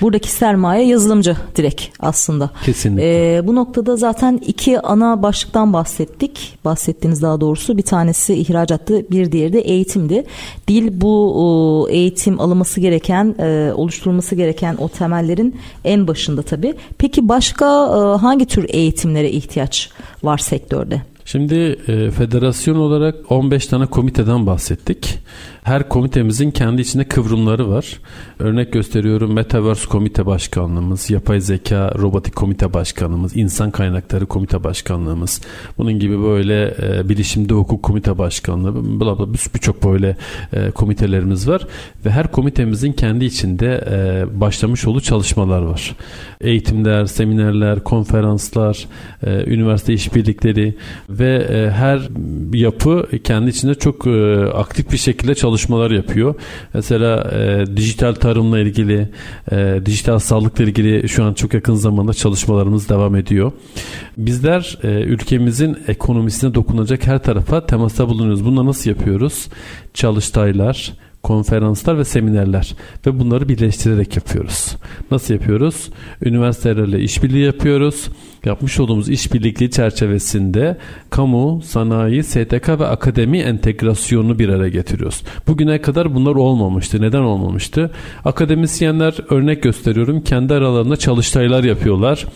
[0.00, 2.50] Buradaki sermaye yazılımcı direkt aslında.
[2.64, 3.36] Kesinlikle.
[3.36, 6.58] Ee, bu noktada zaten iki ana başlıktan bahsettik.
[6.64, 10.24] Bahsettiğiniz daha doğrusu bir tanesi ihracattı, bir diğeri de eğitimdi.
[10.68, 16.74] Dil bu eğitim alınması gereken, e, oluşturulması gereken o temellerin en başında tabii.
[16.98, 19.90] Peki başka e, hangi tür eğitimlere ihtiyaç
[20.22, 21.02] var sektörde?
[21.30, 21.54] Şimdi
[21.88, 25.18] e, federasyon olarak 15 tane komiteden bahsettik.
[25.62, 28.00] Her komitemizin kendi içinde kıvrımları var.
[28.38, 35.40] Örnek gösteriyorum Metaverse Komite Başkanlığımız, Yapay Zeka Robotik Komite Başkanlığımız, İnsan Kaynakları Komite Başkanlığımız.
[35.78, 40.16] Bunun gibi böyle e, bilişimde hukuk komite başkanlığı, bla bla birçok böyle
[40.52, 41.66] e, komitelerimiz var.
[42.04, 45.96] Ve her komitemizin kendi içinde e, başlamış olduğu çalışmalar var.
[46.40, 48.86] Eğitimler, seminerler, konferanslar,
[49.26, 50.74] e, üniversite işbirlikleri
[51.20, 52.00] ve e, her
[52.52, 56.34] yapı kendi içinde çok e, aktif bir şekilde çalışmalar yapıyor.
[56.74, 59.08] Mesela e, dijital tarımla ilgili,
[59.86, 63.52] dijital sağlıkla ilgili şu an çok yakın zamanda çalışmalarımız devam ediyor.
[64.16, 68.44] Bizler ülkemizin ekonomisine dokunacak her tarafa temasta bulunuyoruz.
[68.44, 69.48] Bunu nasıl yapıyoruz?
[69.94, 72.74] Çalıştaylar, konferanslar ve seminerler
[73.06, 74.76] ve bunları birleştirerek yapıyoruz.
[75.10, 75.90] Nasıl yapıyoruz?
[76.22, 78.08] Üniversitelerle işbirliği yapıyoruz.
[78.44, 80.76] Yapmış olduğumuz işbirlikliği çerçevesinde
[81.10, 85.22] kamu, sanayi, STK ve akademi entegrasyonunu bir araya getiriyoruz.
[85.46, 87.02] Bugüne kadar bunlar olmamıştı.
[87.02, 87.90] Neden olmamıştı?
[88.24, 92.26] Akademisyenler örnek gösteriyorum kendi aralarında çalıştaylar yapıyorlar.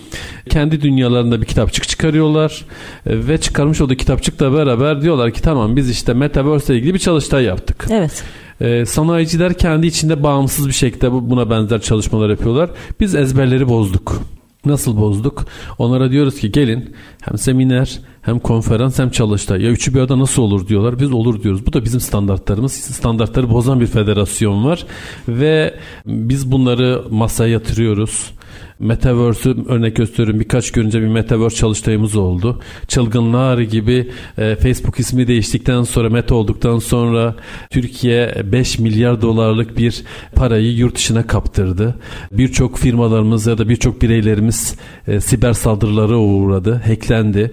[0.51, 2.65] Kendi dünyalarında bir kitapçık çıkarıyorlar
[3.07, 7.45] ve çıkarmış olduğu kitapçıkla beraber diyorlar ki tamam biz işte Metaverse ile ilgili bir çalıştay
[7.45, 7.87] yaptık.
[7.91, 8.25] Evet.
[8.61, 12.71] Ee, sanayiciler kendi içinde bağımsız bir şekilde buna benzer çalışmalar yapıyorlar.
[13.01, 14.23] Biz ezberleri bozduk.
[14.67, 15.45] Nasıl bozduk?
[15.79, 19.63] Onlara diyoruz ki gelin hem seminer hem konferans hem çalıştay.
[19.63, 21.01] Ya üçü bir arada nasıl olur diyorlar.
[21.01, 21.67] Biz olur diyoruz.
[21.67, 22.73] Bu da bizim standartlarımız.
[22.73, 24.87] Standartları bozan bir federasyon var.
[25.29, 25.75] Ve
[26.07, 28.31] biz bunları masaya yatırıyoruz.
[28.79, 30.41] Metaverse'ü örnek gösteriyorum.
[30.41, 32.61] Birkaç gün önce bir Metaverse çalıştayımız oldu.
[32.89, 37.35] Çılgınlar gibi e, Facebook ismi değiştikten sonra Meta olduktan sonra
[37.71, 40.03] Türkiye 5 milyar dolarlık bir
[40.35, 41.95] parayı yurt dışına kaptırdı.
[42.33, 44.77] Birçok firmalarımız ya da birçok bireylerimiz
[45.09, 47.53] e, siber saldırılara uğradı, hacklendi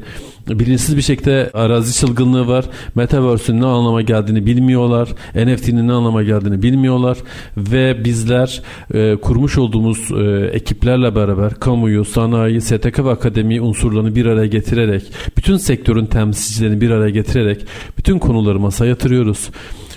[0.60, 2.66] bilinçsiz bir şekilde arazi çılgınlığı var.
[2.96, 5.10] Metaverse'ün ne anlama geldiğini bilmiyorlar.
[5.36, 7.18] NFT'nin ne anlama geldiğini bilmiyorlar.
[7.58, 8.62] Ve bizler
[8.94, 15.04] e, kurmuş olduğumuz e, ekiplerle beraber kamuyu, sanayi, STK ve akademi unsurlarını bir araya getirerek,
[15.38, 17.66] bütün sektörün temsilcilerini bir araya getirerek
[17.98, 19.50] bütün konuları masaya yatırıyoruz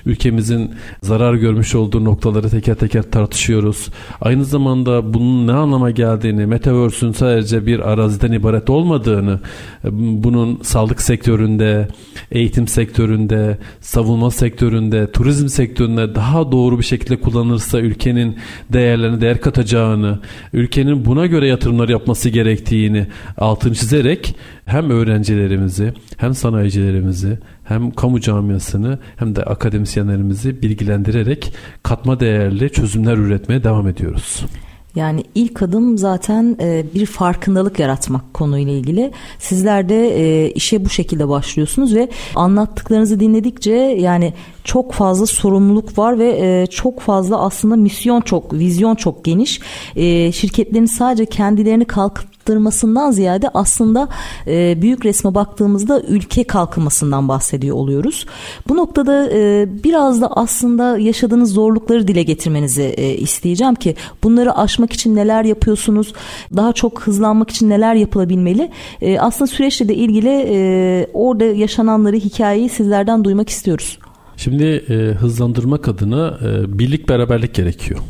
[0.06, 0.70] ülkemizin
[1.02, 3.88] zarar görmüş olduğu noktaları teker teker tartışıyoruz.
[4.20, 9.40] Aynı zamanda bunun ne anlama geldiğini, Metaverse'ün sadece bir araziden ibaret olmadığını,
[9.92, 11.88] bunun sağlık sektöründe,
[12.32, 18.36] eğitim sektöründe, savunma sektöründe, turizm sektöründe daha doğru bir şekilde kullanılırsa ülkenin
[18.72, 20.18] değerlerini değer katacağını,
[20.52, 28.98] ülkenin buna göre yatırımlar yapması gerektiğini altını çizerek hem öğrencilerimizi hem sanayicilerimizi hem kamu camiasını
[29.16, 34.44] hem de akademisyenlerimizi bilgilendirerek katma değerli çözümler üretmeye devam ediyoruz.
[34.94, 39.12] Yani ilk adım zaten e, bir farkındalık yaratmak konuyla ilgili.
[39.38, 44.32] Sizler de e, işe bu şekilde başlıyorsunuz ve anlattıklarınızı dinledikçe yani
[44.64, 49.60] çok fazla sorumluluk var ve e, çok fazla aslında misyon çok, vizyon çok geniş.
[50.36, 54.08] Şirketlerin sadece kendilerini kalkıp arttırmasından ziyade aslında
[54.46, 58.26] e, büyük resme baktığımızda ülke kalkınmasından bahsediyor oluyoruz.
[58.68, 64.92] Bu noktada e, biraz da aslında yaşadığınız zorlukları dile getirmenizi e, isteyeceğim ki bunları aşmak
[64.92, 66.12] için neler yapıyorsunuz?
[66.56, 68.70] Daha çok hızlanmak için neler yapılabilmeli?
[69.00, 73.98] E, aslında süreçle de ilgili e, orada yaşananları, hikayeyi sizlerden duymak istiyoruz.
[74.36, 78.00] Şimdi e, hızlandırmak adına e, birlik beraberlik gerekiyor.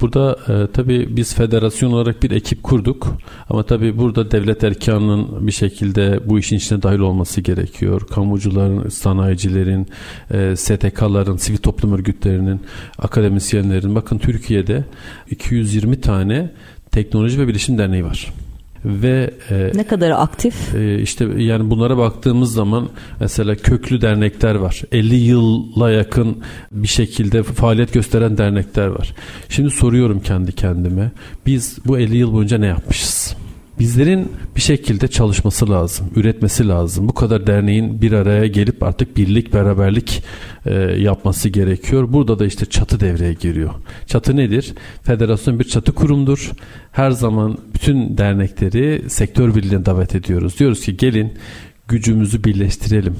[0.00, 3.16] Burada e, tabii biz federasyon olarak bir ekip kurduk
[3.48, 8.00] ama tabii burada devlet erkanının bir şekilde bu işin içine dahil olması gerekiyor.
[8.10, 9.86] Kamucuların, sanayicilerin,
[10.30, 12.60] e, STK'ların, sivil toplum örgütlerinin,
[12.98, 13.94] akademisyenlerin.
[13.94, 14.84] Bakın Türkiye'de
[15.30, 16.50] 220 tane
[16.90, 18.32] teknoloji ve bilişim derneği var
[18.84, 20.74] ve e, ne kadar aktif?
[20.74, 22.88] E, işte yani bunlara baktığımız zaman
[23.20, 24.82] mesela köklü dernekler var.
[24.92, 29.14] 50 yıla yakın bir şekilde faaliyet gösteren dernekler var.
[29.48, 31.10] Şimdi soruyorum kendi kendime.
[31.46, 33.36] Biz bu 50 yıl boyunca ne yapmışız?
[33.78, 37.08] Bizlerin bir şekilde çalışması lazım, üretmesi lazım.
[37.08, 40.22] Bu kadar derneğin bir araya gelip artık birlik, beraberlik
[40.66, 42.12] e, yapması gerekiyor.
[42.12, 43.70] Burada da işte çatı devreye giriyor.
[44.06, 44.74] Çatı nedir?
[45.02, 46.50] Federasyon bir çatı kurumdur.
[46.92, 50.58] Her zaman bütün dernekleri sektör birliğine davet ediyoruz.
[50.58, 51.32] Diyoruz ki gelin
[51.88, 53.16] gücümüzü birleştirelim.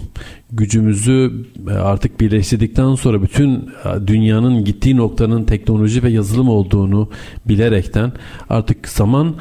[0.53, 7.11] Gücümüzü e, artık birleştirdikten sonra bütün e, dünyanın gittiği noktanın teknoloji ve yazılım olduğunu
[7.49, 8.13] bilerekten
[8.49, 9.35] artık zaman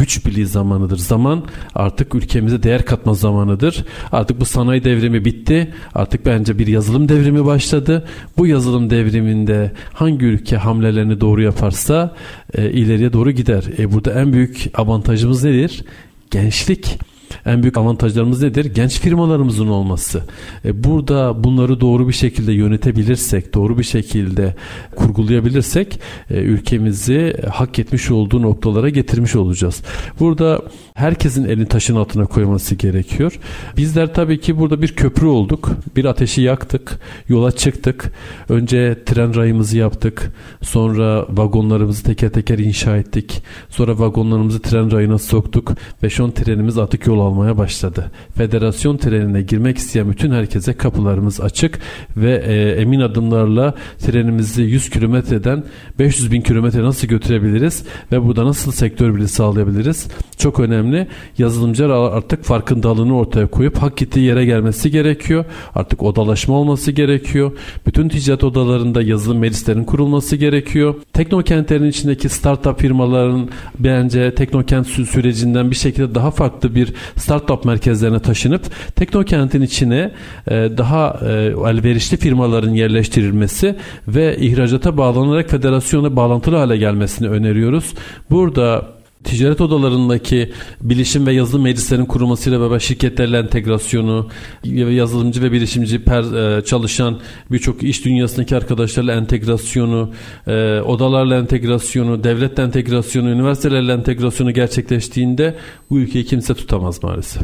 [0.00, 0.96] güç birliği zamanıdır.
[0.96, 3.84] Zaman artık ülkemize değer katma zamanıdır.
[4.12, 5.74] Artık bu sanayi devrimi bitti.
[5.94, 8.08] Artık bence bir yazılım devrimi başladı.
[8.36, 12.16] Bu yazılım devriminde hangi ülke hamlelerini doğru yaparsa
[12.54, 13.64] e, ileriye doğru gider.
[13.78, 15.84] E, burada en büyük avantajımız nedir?
[16.30, 16.98] Gençlik.
[17.46, 18.64] En büyük avantajlarımız nedir?
[18.64, 20.22] Genç firmalarımızın olması.
[20.64, 24.54] E, burada bunları doğru bir şekilde yönetebilirsek, doğru bir şekilde
[24.96, 29.82] kurgulayabilirsek e, ülkemizi hak etmiş olduğu noktalara getirmiş olacağız.
[30.20, 30.62] Burada
[30.94, 33.38] herkesin elini taşın altına koyması gerekiyor.
[33.76, 35.70] Bizler tabii ki burada bir köprü olduk.
[35.96, 36.98] Bir ateşi yaktık.
[37.28, 38.12] Yola çıktık.
[38.48, 40.32] Önce tren rayımızı yaptık.
[40.62, 43.42] Sonra vagonlarımızı teker teker inşa ettik.
[43.68, 45.72] Sonra vagonlarımızı tren rayına soktuk.
[46.02, 48.10] Ve şu an trenimiz artık yol almaya başladı.
[48.34, 51.78] Federasyon trenine girmek isteyen bütün herkese kapılarımız açık
[52.16, 55.64] ve e, emin adımlarla trenimizi 100 kilometreden
[55.98, 60.08] 500 bin kilometre nasıl götürebiliriz ve burada nasıl sektör birliği sağlayabiliriz?
[60.38, 60.89] Çok önemli.
[61.38, 65.44] Yazılımcılar artık farkındalığını ortaya koyup hak gittiği yere gelmesi gerekiyor.
[65.74, 67.52] Artık odalaşma olması gerekiyor.
[67.86, 70.94] Bütün ticaret odalarında yazılım meclislerin kurulması gerekiyor.
[71.12, 73.48] Teknokentlerin içindeki startup firmaların
[73.78, 78.62] bence teknokent sürecinden bir şekilde daha farklı bir startup merkezlerine taşınıp
[78.96, 80.12] teknokentin içine
[80.46, 81.32] e, daha e,
[81.70, 83.76] elverişli firmaların yerleştirilmesi
[84.08, 87.94] ve ihracata bağlanarak federasyona bağlantılı hale gelmesini öneriyoruz.
[88.30, 94.28] Burada ticaret odalarındaki bilişim ve yazılım meclislerinin kurulmasıyla beraber şirketlerle entegrasyonu,
[94.64, 96.22] yazılımcı ve bilişimci per,
[96.58, 100.10] e, çalışan birçok iş dünyasındaki arkadaşlarla entegrasyonu,
[100.46, 105.56] e, odalarla entegrasyonu, devletle entegrasyonu, üniversitelerle entegrasyonu gerçekleştiğinde
[105.90, 107.42] bu ülkeyi kimse tutamaz maalesef.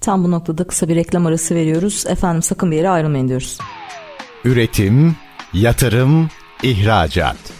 [0.00, 2.04] Tam bu noktada kısa bir reklam arası veriyoruz.
[2.08, 3.58] Efendim sakın bir yere ayrılmayın diyoruz.
[4.44, 5.16] Üretim,
[5.54, 6.28] yatırım,
[6.62, 7.59] ihracat.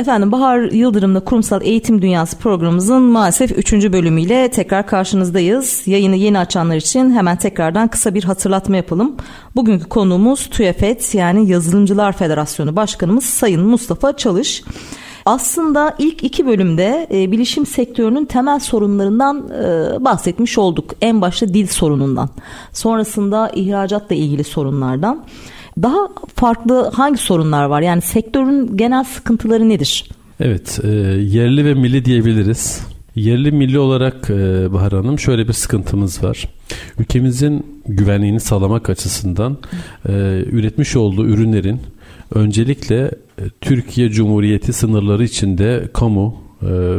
[0.00, 3.72] Efendim Bahar Yıldırım'la Kurumsal Eğitim Dünyası programımızın maalesef 3.
[3.72, 5.82] bölümüyle tekrar karşınızdayız.
[5.86, 9.16] Yayını yeni açanlar için hemen tekrardan kısa bir hatırlatma yapalım.
[9.56, 14.62] Bugünkü konuğumuz TÜEFET yani Yazılımcılar Federasyonu Başkanımız Sayın Mustafa Çalış.
[15.26, 20.90] Aslında ilk iki bölümde e, bilişim sektörünün temel sorunlarından e, bahsetmiş olduk.
[21.00, 22.28] En başta dil sorunundan.
[22.72, 25.24] Sonrasında ihracatla ilgili sorunlardan.
[25.82, 27.82] Daha farklı hangi sorunlar var?
[27.82, 30.04] Yani sektörün genel sıkıntıları nedir?
[30.40, 32.86] Evet, e, yerli ve milli diyebiliriz.
[33.14, 36.48] Yerli milli olarak e, Bahar Hanım şöyle bir sıkıntımız var.
[36.98, 39.58] Ülkemizin güvenliğini sağlamak açısından
[40.08, 40.12] e,
[40.50, 41.80] üretmiş olduğu ürünlerin
[42.34, 46.49] öncelikle e, Türkiye Cumhuriyeti sınırları içinde kamu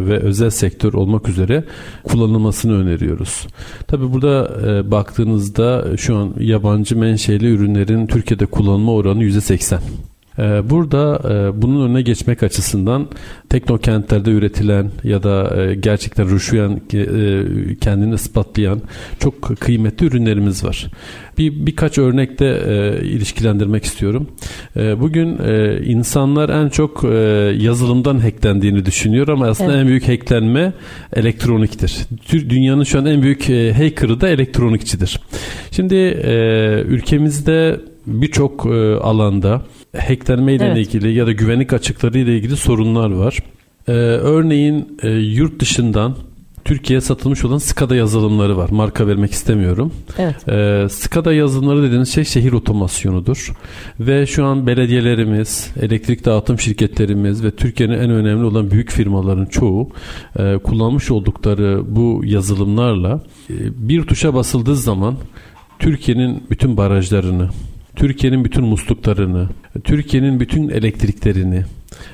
[0.08, 1.64] ve özel sektör olmak üzere
[2.04, 3.48] kullanılmasını öneriyoruz.
[3.88, 9.80] Tabi burada e, baktığınızda şu an yabancı menşeli ürünlerin Türkiye'de kullanılma oranı %80.
[10.42, 13.08] Ee, burada e, bunun önüne geçmek açısından
[13.50, 18.82] teknokentlerde üretilen ya da e, gerçekten rüşveyen e, kendini ispatlayan
[19.20, 20.88] çok kıymetli ürünlerimiz var.
[21.38, 22.46] Bir birkaç örnekte
[23.04, 24.28] ilişkilendirmek istiyorum.
[24.76, 25.28] Bugün
[25.86, 27.04] insanlar en çok
[27.64, 29.82] yazılımdan hacklendiğini düşünüyor ama aslında evet.
[29.82, 30.74] en büyük hacklenme
[31.14, 31.98] elektroniktir.
[32.32, 35.20] Dünyanın şu an en büyük hacker'ı da elektronikçidir.
[35.72, 35.96] Şimdi
[36.88, 38.66] ülkemizde birçok
[39.02, 39.62] alanda
[39.98, 40.78] hacklenme ile evet.
[40.78, 43.38] ilgili ya da güvenlik açıkları ile ilgili sorunlar var.
[43.88, 46.16] Ee, örneğin e, yurt dışından
[46.66, 48.70] Türkiye'ye satılmış olan SCADA yazılımları var.
[48.70, 49.94] Marka vermek istemiyorum.
[50.18, 50.50] Evet.
[50.50, 53.54] Ee, SCADA yazılımları dediğiniz şey şehir otomasyonudur.
[54.00, 59.90] Ve şu an belediyelerimiz, elektrik dağıtım şirketlerimiz ve Türkiye'nin en önemli olan büyük firmaların çoğu
[60.40, 63.56] e, kullanmış oldukları bu yazılımlarla e,
[63.90, 65.16] bir tuşa basıldığı zaman
[65.80, 67.50] Türkiye'nin bütün barajlarını,
[67.96, 69.50] Türkiye'nin bütün musluklarını,
[69.84, 71.64] Türkiye'nin bütün elektriklerini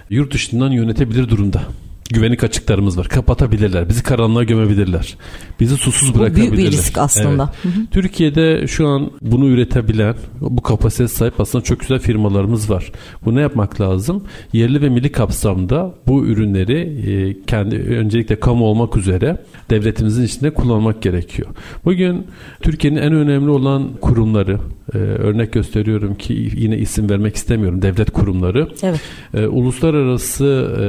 [0.10, 1.62] yurt dışından yönetebilir durumda
[2.10, 3.08] güvenlik açıklarımız var.
[3.08, 3.90] Kapatabilirler.
[3.90, 5.16] Bizi karanlığa gömebilirler.
[5.60, 6.52] Bizi susuz bırakabilirler.
[6.52, 7.54] Bu büyük bir risk aslında.
[7.66, 7.76] Evet.
[7.92, 12.92] Türkiye'de şu an bunu üretebilen, bu kapasite sahip aslında çok güzel firmalarımız var.
[13.26, 14.24] Bu ne yapmak lazım?
[14.54, 16.78] Yerli ve milli kapsamda bu ürünleri
[17.12, 19.38] e, kendi öncelikle kamu olmak üzere
[19.70, 21.48] devletimizin içinde kullanmak gerekiyor.
[21.86, 22.28] Bugün
[22.62, 24.60] Türkiye'nin en önemli olan kurumları,
[24.94, 29.02] e, örnek gösteriyorum ki yine isim vermek istemiyorum, devlet kurumları, evet.
[29.34, 30.46] e, uluslararası
[30.80, 30.86] e,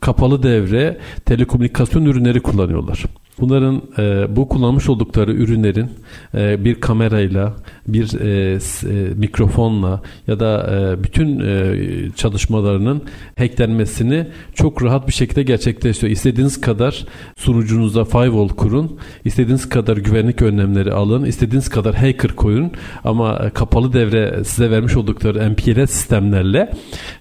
[0.00, 3.04] kapalı devre telekomünikasyon ürünleri kullanıyorlar.
[3.40, 5.90] Bunların e, bu kullanmış oldukları ürünlerin
[6.34, 7.54] e, bir kamerayla,
[7.88, 11.76] bir e, e, mikrofonla ya da e, bütün e,
[12.16, 13.02] çalışmalarının
[13.38, 16.12] hacklenmesini çok rahat bir şekilde gerçekleştiriyor.
[16.12, 17.06] İstediğiniz kadar
[17.36, 22.72] sunucunuza firewall kurun, istediğiniz kadar güvenlik önlemleri alın, istediğiniz kadar hacker koyun
[23.04, 26.72] ama e, kapalı devre size vermiş oldukları MPLS sistemlerle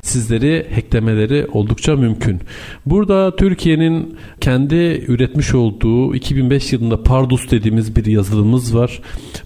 [0.02, 2.40] sizleri hacklemeleri oldukça mümkün.
[2.86, 4.76] Burada Türkiye'nin kendi
[5.08, 9.02] üretmiş olduğu 2005 yılında Pardus dediğimiz bir yazılımımız var.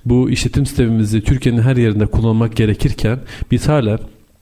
[0.05, 3.19] Bu işletim sistemimizi Türkiye'nin her yerinde kullanmak gerekirken
[3.51, 3.99] biz hala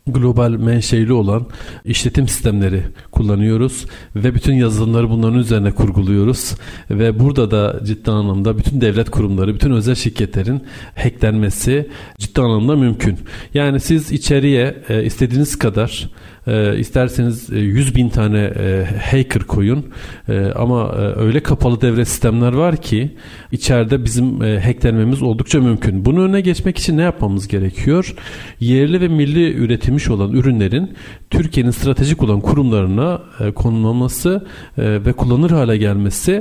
[0.07, 1.45] global menşeli olan
[1.85, 6.55] işletim sistemleri kullanıyoruz ve bütün yazılımları bunların üzerine kurguluyoruz
[6.89, 10.61] ve burada da ciddi anlamda bütün devlet kurumları, bütün özel şirketlerin
[10.95, 13.17] hacklenmesi ciddi anlamda mümkün.
[13.53, 16.09] Yani siz içeriye e, istediğiniz kadar
[16.47, 19.85] e, isterseniz 100 e, bin tane e, hacker koyun
[20.29, 23.11] e, ama e, öyle kapalı devre sistemler var ki
[23.51, 26.05] içeride bizim e, hacklenmemiz oldukça mümkün.
[26.05, 28.15] Bunun önüne geçmek için ne yapmamız gerekiyor?
[28.59, 30.93] Yerli ve milli üretilmiş olan ürünlerin
[31.29, 36.31] Türkiye'nin stratejik olan kurumlarına e, konulmaması e, ve kullanır hale gelmesi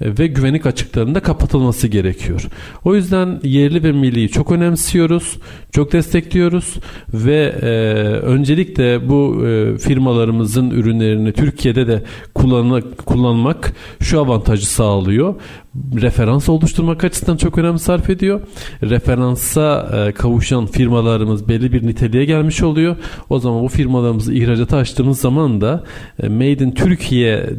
[0.00, 2.48] e, ve güvenlik açıklarında kapatılması gerekiyor.
[2.84, 5.38] O yüzden yerli ve milliyi çok önemsiyoruz,
[5.72, 6.74] çok destekliyoruz
[7.14, 7.66] ve e,
[8.20, 12.02] öncelikle bu e, firmalarımızın ürünlerini Türkiye'de de
[13.06, 15.34] kullanmak, şu avantajı sağlıyor
[15.74, 18.40] referans oluşturmak açısından çok önem sarf ediyor.
[18.82, 22.96] Referansa e, kavuşan firmalarımız belli bir niteliğe gelmiş oluyor.
[23.30, 25.84] O zaman bu firmalarımızı ihracata açtığımız zaman da
[26.22, 27.50] e, Made in Türkiye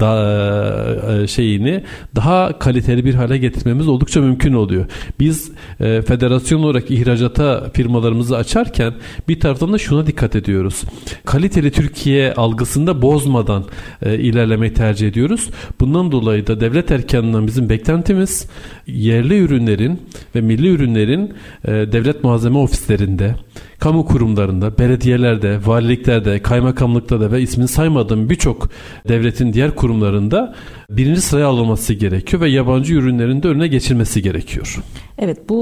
[0.00, 1.84] da e, şeyini
[2.16, 4.86] daha kaliteli bir hale getirmemiz oldukça mümkün oluyor.
[5.20, 8.94] Biz e, federasyon olarak ihracata firmalarımızı açarken
[9.28, 10.82] bir taraftan da şuna dikkat ediyoruz.
[11.24, 13.64] Kaliteli Türkiye algısında bozmadan
[14.02, 15.50] e, ilerlemeyi tercih ediyoruz.
[15.80, 18.46] Bundan dolayı da devlet erkanına tarafından bizim beklentimiz
[18.86, 20.00] yerli ürünlerin
[20.34, 21.32] ve milli ürünlerin
[21.64, 23.34] e, devlet malzeme ofislerinde,
[23.78, 28.68] kamu kurumlarında, belediyelerde, valiliklerde, kaymakamlıklarda ve ismini saymadığım birçok
[29.08, 30.54] devletin diğer kurumlarında
[30.90, 34.82] birinci sıraya alınması gerekiyor ve yabancı ürünlerin de önüne geçilmesi gerekiyor.
[35.18, 35.58] Evet bu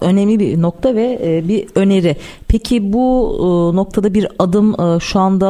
[0.00, 2.16] e, önemli bir nokta ve e, bir öneri.
[2.48, 5.48] Peki bu e, noktada bir adım şu anda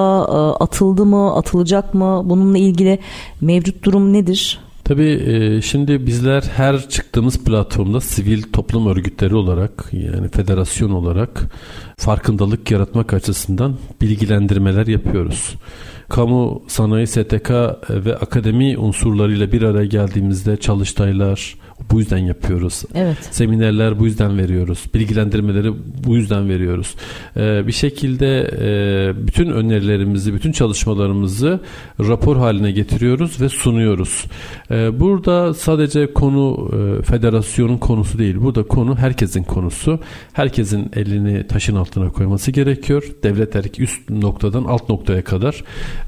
[0.61, 2.23] atıldı mı, atılacak mı?
[2.25, 2.99] Bununla ilgili
[3.41, 4.59] mevcut durum nedir?
[4.93, 11.43] Tabii e, şimdi bizler her çıktığımız platformda sivil toplum örgütleri olarak yani federasyon olarak
[11.97, 15.55] farkındalık yaratmak açısından bilgilendirmeler yapıyoruz.
[16.09, 17.51] Kamu, sanayi, STK
[17.91, 21.55] ve akademi unsurlarıyla bir araya geldiğimizde çalıştaylar,
[21.91, 22.83] bu yüzden yapıyoruz.
[22.95, 23.17] Evet.
[23.31, 24.87] Seminerler bu yüzden veriyoruz.
[24.95, 25.73] Bilgilendirmeleri
[26.07, 26.95] bu yüzden veriyoruz.
[27.37, 31.61] Ee, bir şekilde e, bütün önerilerimizi, bütün çalışmalarımızı
[32.01, 34.25] rapor haline getiriyoruz ve sunuyoruz.
[34.71, 38.37] Ee, burada sadece konu e, federasyonun konusu değil.
[38.41, 40.01] Burada konu herkesin konusu.
[40.33, 43.05] Herkesin elini taşın altına koyması gerekiyor.
[43.23, 45.65] Devlet erk üst noktadan alt noktaya kadar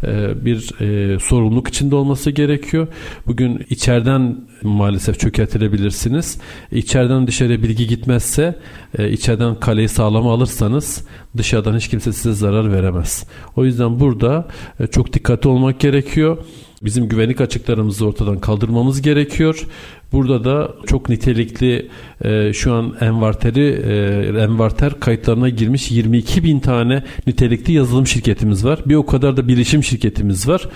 [0.06, 2.88] e, bir e, sorumluluk içinde olması gerekiyor.
[3.26, 5.20] Bugün içeriden maalesef
[5.64, 6.38] çökertilebilirsiniz.
[6.72, 8.58] İçeriden dışarıya bilgi gitmezse
[8.98, 11.04] e, içeriden kaleyi sağlama alırsanız
[11.36, 13.26] dışarıdan hiç kimse size zarar veremez.
[13.56, 14.46] O yüzden burada
[14.80, 16.38] e, çok dikkatli olmak gerekiyor.
[16.82, 19.66] Bizim güvenlik açıklarımızı ortadan kaldırmamız gerekiyor.
[20.12, 21.88] Burada da çok nitelikli
[22.24, 28.80] e, şu an envarteri e, envarter kayıtlarına girmiş 22 bin tane nitelikli yazılım şirketimiz var.
[28.86, 30.68] Bir o kadar da bilişim şirketimiz var.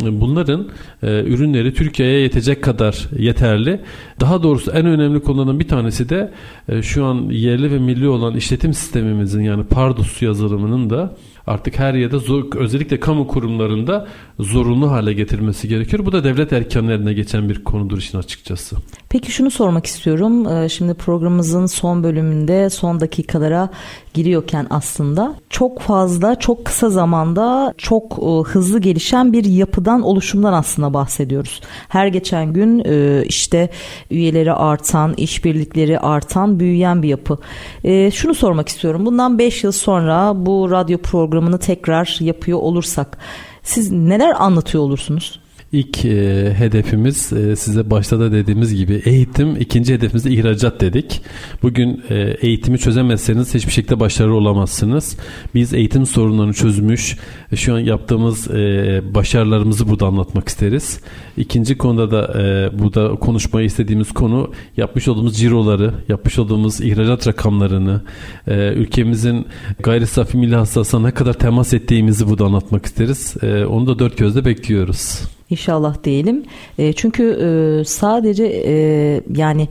[0.00, 0.68] Bunların
[1.02, 3.80] e, ürünleri Türkiye'ye yetecek kadar yeterli.
[4.20, 6.32] Daha doğrusu en önemli konulardan bir tanesi de
[6.68, 11.94] e, şu an yerli ve milli olan işletim sistemimizin yani Pardus yazılımının da artık her
[11.94, 16.06] yerde zor, özellikle kamu kurumlarında zorunlu hale getirmesi gerekiyor.
[16.06, 18.76] Bu da devlet erkanlarına geçen bir konudur işin açıkçası.
[19.10, 20.48] Peki şunu sormak istiyorum.
[20.48, 23.68] Ee, şimdi programımızın son bölümünde son dakikalara
[24.14, 30.94] giriyorken aslında çok fazla çok kısa zamanda çok e, hızlı gelişen bir yapıdan oluşumdan aslında
[30.94, 31.60] bahsediyoruz.
[31.88, 33.70] Her geçen gün e, işte
[34.10, 37.38] üyeleri artan, işbirlikleri artan, büyüyen bir yapı.
[37.84, 39.06] E, şunu sormak istiyorum.
[39.06, 43.18] Bundan 5 yıl sonra bu radyo programını tekrar yapıyor olursak
[43.62, 45.40] siz neler anlatıyor olursunuz?
[45.72, 51.22] İlk e, hedefimiz e, size başta da dediğimiz gibi eğitim, ikinci hedefimiz de ihracat dedik.
[51.62, 55.16] Bugün e, eğitimi çözemezseniz hiçbir şekilde başarılı olamazsınız.
[55.54, 57.16] Biz eğitim sorunlarını çözmüş,
[57.52, 61.00] e, şu an yaptığımız e, başarılarımızı burada anlatmak isteriz.
[61.36, 68.02] İkinci konuda da e, burada konuşmayı istediğimiz konu yapmış olduğumuz ciroları, yapmış olduğumuz ihracat rakamlarını,
[68.46, 69.46] e, ülkemizin
[69.82, 73.36] gayri safi milli hasılasına ne kadar temas ettiğimizi burada anlatmak isteriz.
[73.42, 75.37] E, onu da dört gözle bekliyoruz.
[75.50, 76.44] İnşallah diyelim.
[76.78, 78.74] E, çünkü e, sadece e,
[79.36, 79.68] yani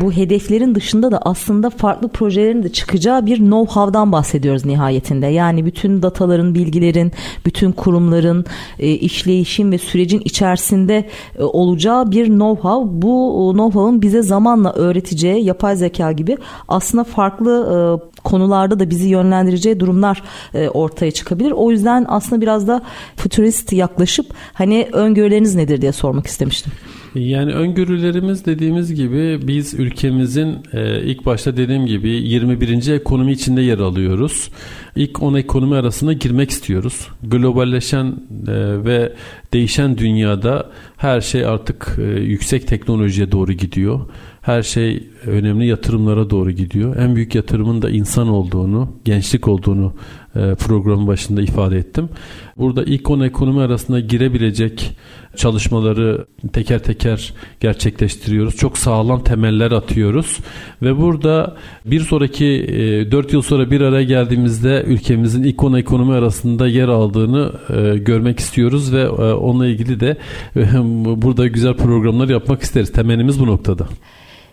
[0.00, 5.26] bu hedeflerin dışında da aslında farklı projelerin de çıkacağı bir know-how'dan bahsediyoruz nihayetinde.
[5.26, 7.12] Yani bütün dataların, bilgilerin,
[7.46, 8.44] bütün kurumların
[8.78, 13.02] e, işleyişin ve sürecin içerisinde e, olacağı bir know-how.
[13.02, 16.36] Bu know-how'ın bize zamanla öğreteceği yapay zeka gibi
[16.68, 17.78] aslında farklı e,
[18.22, 20.22] konularda da bizi yönlendireceği durumlar
[20.54, 21.50] e, ortaya çıkabilir.
[21.50, 22.82] O yüzden aslında biraz da
[23.16, 26.72] futurist yaklaşıp hani öngörüleriniz nedir diye sormak istemiştim.
[27.14, 32.88] Yani öngörülerimiz dediğimiz gibi biz ülkemizin e, ilk başta dediğim gibi 21.
[32.88, 34.50] ekonomi içinde yer alıyoruz.
[34.96, 37.08] İlk 10 ekonomi arasına girmek istiyoruz.
[37.22, 39.12] Globalleşen e, ve
[39.52, 44.00] değişen dünyada her şey artık e, yüksek teknolojiye doğru gidiyor.
[44.40, 46.96] Her şey önemli yatırımlara doğru gidiyor.
[46.96, 49.92] En büyük yatırımın da insan olduğunu, gençlik olduğunu
[50.58, 52.08] programın başında ifade ettim.
[52.58, 54.96] Burada ilk 10 ekonomi arasında girebilecek
[55.36, 58.56] çalışmaları teker teker gerçekleştiriyoruz.
[58.56, 60.38] Çok sağlam temeller atıyoruz
[60.82, 62.66] ve burada bir sonraki
[63.10, 67.98] 4 e, yıl sonra bir araya geldiğimizde ülkemizin ilk 10 ekonomi arasında yer aldığını e,
[67.98, 70.16] görmek istiyoruz ve onunla ilgili de
[71.22, 72.92] burada güzel programlar yapmak isteriz.
[72.92, 73.88] Temelimiz bu noktada.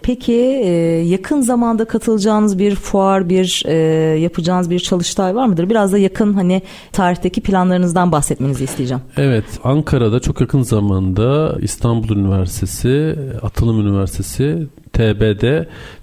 [0.06, 0.70] Peki e,
[1.06, 3.74] yakın zamanda katılacağınız bir fuar, bir e,
[4.20, 5.70] yapacağınız bir çalıştay var mıdır?
[5.70, 9.04] Biraz da yakın hani tarihteki planlarınızdan bahsetmenizi isteyeceğim.
[9.18, 15.44] Evet, Ankara'da çok yakın zamanda İstanbul Üniversitesi, Atılım Üniversitesi, TBD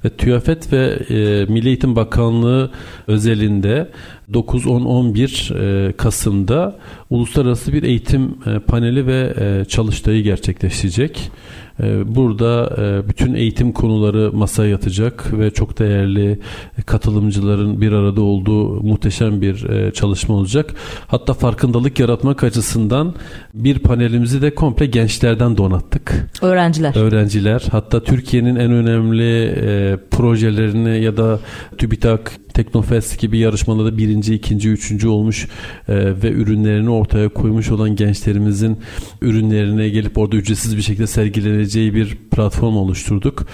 [0.04, 2.70] ve TÜYAFET ve e, Milli Eğitim Bakanlığı
[3.06, 3.88] özelinde
[4.32, 5.52] 9, 10, 11
[5.96, 6.76] Kasım'da
[7.10, 8.34] uluslararası bir eğitim
[8.66, 9.34] paneli ve
[9.68, 11.30] çalıştayı gerçekleşecek.
[11.82, 16.38] Ee, burada e, bütün eğitim konuları masaya yatacak ve çok değerli
[16.86, 20.74] katılımcıların bir arada olduğu muhteşem bir e, çalışma olacak.
[21.06, 23.14] Hatta farkındalık yaratmak açısından
[23.54, 26.28] bir panelimizi de komple gençlerden donattık.
[26.42, 26.96] Öğrenciler.
[26.96, 27.62] Öğrenciler.
[27.70, 31.38] Hatta Türkiye'nin en önemli e, projelerini ya da
[31.78, 35.48] TÜBİTAK Teknofest gibi yarışmalarda birinci, ikinci, üçüncü olmuş
[35.88, 38.78] e, ve ürünlerini ortaya koymuş olan gençlerimizin
[39.22, 43.46] ürünlerine gelip orada ücretsiz bir şekilde sergileneceği bir platform oluşturduk.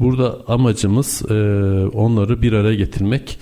[0.00, 1.34] Burada amacımız e,
[1.92, 3.38] onları bir araya getirmek.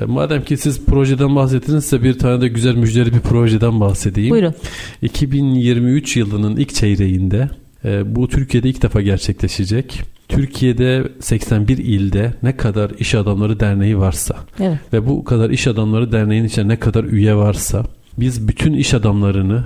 [0.00, 4.30] E, madem ki siz projeden bahsettiniz size bir tane de güzel müjdeli bir projeden bahsedeyim.
[4.30, 4.54] Buyurun.
[5.02, 7.50] 2023 yılının ilk çeyreğinde
[7.84, 10.02] e, bu Türkiye'de ilk defa gerçekleşecek.
[10.32, 14.78] Türkiye'de 81 ilde ne kadar iş adamları derneği varsa evet.
[14.92, 17.84] ve bu kadar iş adamları derneğin içinde ne kadar üye varsa
[18.18, 19.64] biz bütün iş adamlarını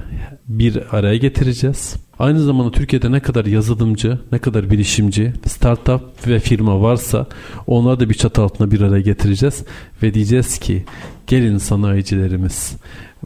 [0.48, 1.96] bir araya getireceğiz.
[2.18, 7.26] Aynı zamanda Türkiye'de ne kadar yazılımcı, ne kadar bilişimci, startup ve firma varsa
[7.66, 9.64] onları da bir çatı altına bir araya getireceğiz
[10.02, 10.84] ve diyeceğiz ki
[11.26, 12.76] gelin sanayicilerimiz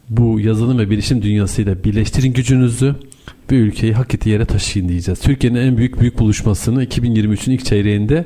[0.09, 2.95] bu yazılım ve bilişim dünyasıyla birleştirin gücünüzü
[3.51, 5.21] bir ülkeyi hak ettiği yere taşıyın diyeceğiz.
[5.21, 8.25] Türkiye'nin en büyük büyük buluşmasını 2023'ün ilk çeyreğinde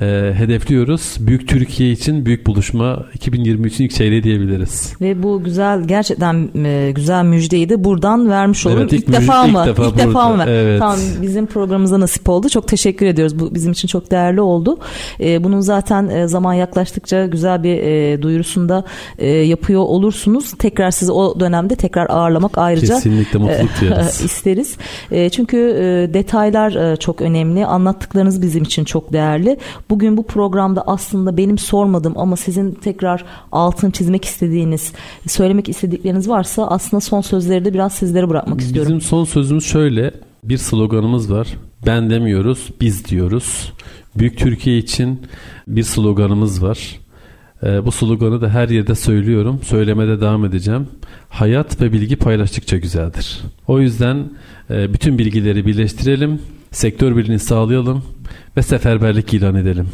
[0.00, 1.16] e, hedefliyoruz.
[1.20, 4.92] Büyük Türkiye için büyük buluşma 2023'ün ilk çeyreği diyebiliriz.
[5.00, 8.80] Ve bu güzel gerçekten e, güzel müjdeyi de buradan vermiş olalım.
[8.80, 9.64] Evet, ilk, ilk defa mı?
[9.68, 10.44] İlk defa, ilk defa mı?
[10.48, 10.78] Evet.
[10.80, 12.48] Tamam bizim programımıza nasip oldu.
[12.48, 13.38] Çok teşekkür ediyoruz.
[13.38, 14.78] Bu bizim için çok değerli oldu.
[15.20, 18.84] E, bunun zaten e, zaman yaklaştıkça güzel bir e, duyurusunda
[19.18, 20.52] e, yapıyor olursunuz.
[20.58, 24.20] Tekrar sizi o dönemde tekrar ağırlamak ayrıca Kesinlikle mutluluk duyarız.
[24.24, 24.61] isteriz.
[25.10, 27.66] E, çünkü e, detaylar e, çok önemli.
[27.66, 29.58] Anlattıklarınız bizim için çok değerli.
[29.90, 34.92] Bugün bu programda aslında benim sormadım ama sizin tekrar altın çizmek istediğiniz,
[35.28, 38.88] söylemek istedikleriniz varsa aslında son sözleri de biraz sizlere bırakmak istiyorum.
[38.88, 40.14] Bizim son sözümüz şöyle.
[40.44, 41.48] Bir sloganımız var.
[41.86, 43.72] Ben demiyoruz, biz diyoruz.
[44.16, 45.20] Büyük Türkiye için
[45.68, 46.98] bir sloganımız var.
[47.62, 49.60] Ee, bu sloganı da her yerde söylüyorum.
[49.62, 50.88] Söylemede devam edeceğim.
[51.28, 53.40] Hayat ve bilgi paylaştıkça güzeldir.
[53.68, 54.30] O yüzden
[54.70, 56.40] e, bütün bilgileri birleştirelim.
[56.70, 58.02] Sektör birliğini sağlayalım
[58.56, 59.88] ve seferberlik ilan edelim.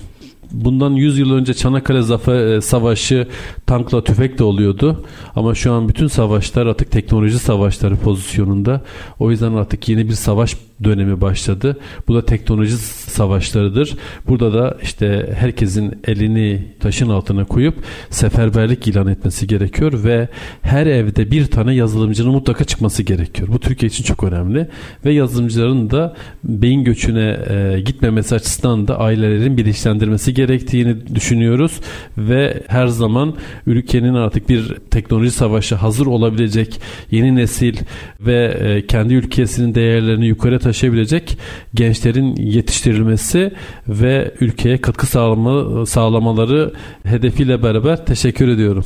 [0.52, 3.28] Bundan 100 yıl önce Çanakkale Zafer e, Savaşı
[3.66, 5.04] tankla tüfekle oluyordu.
[5.36, 8.80] Ama şu an bütün savaşlar artık teknoloji savaşları pozisyonunda.
[9.18, 11.78] O yüzden artık yeni bir savaş dönemi başladı.
[12.08, 13.96] Bu da teknoloji savaşlarıdır.
[14.28, 17.74] Burada da işte herkesin elini taşın altına koyup
[18.10, 20.28] seferberlik ilan etmesi gerekiyor ve
[20.62, 23.48] her evde bir tane yazılımcının mutlaka çıkması gerekiyor.
[23.52, 24.68] Bu Türkiye için çok önemli
[25.04, 31.80] ve yazılımcıların da beyin göçüne e, gitmemesi açısından da ailelerin bilinçlendirmesi gerektiğini düşünüyoruz
[32.18, 33.34] ve her zaman
[33.66, 37.76] ülkenin artık bir teknoloji savaşı hazır olabilecek yeni nesil
[38.20, 41.38] ve e, kendi ülkesinin değerlerini yukarı taşıyabilecek
[41.74, 43.52] gençlerin yetiştirilmesi
[43.88, 46.72] ve ülkeye katkı sağlama, sağlamaları
[47.04, 48.84] hedefiyle beraber teşekkür ediyorum.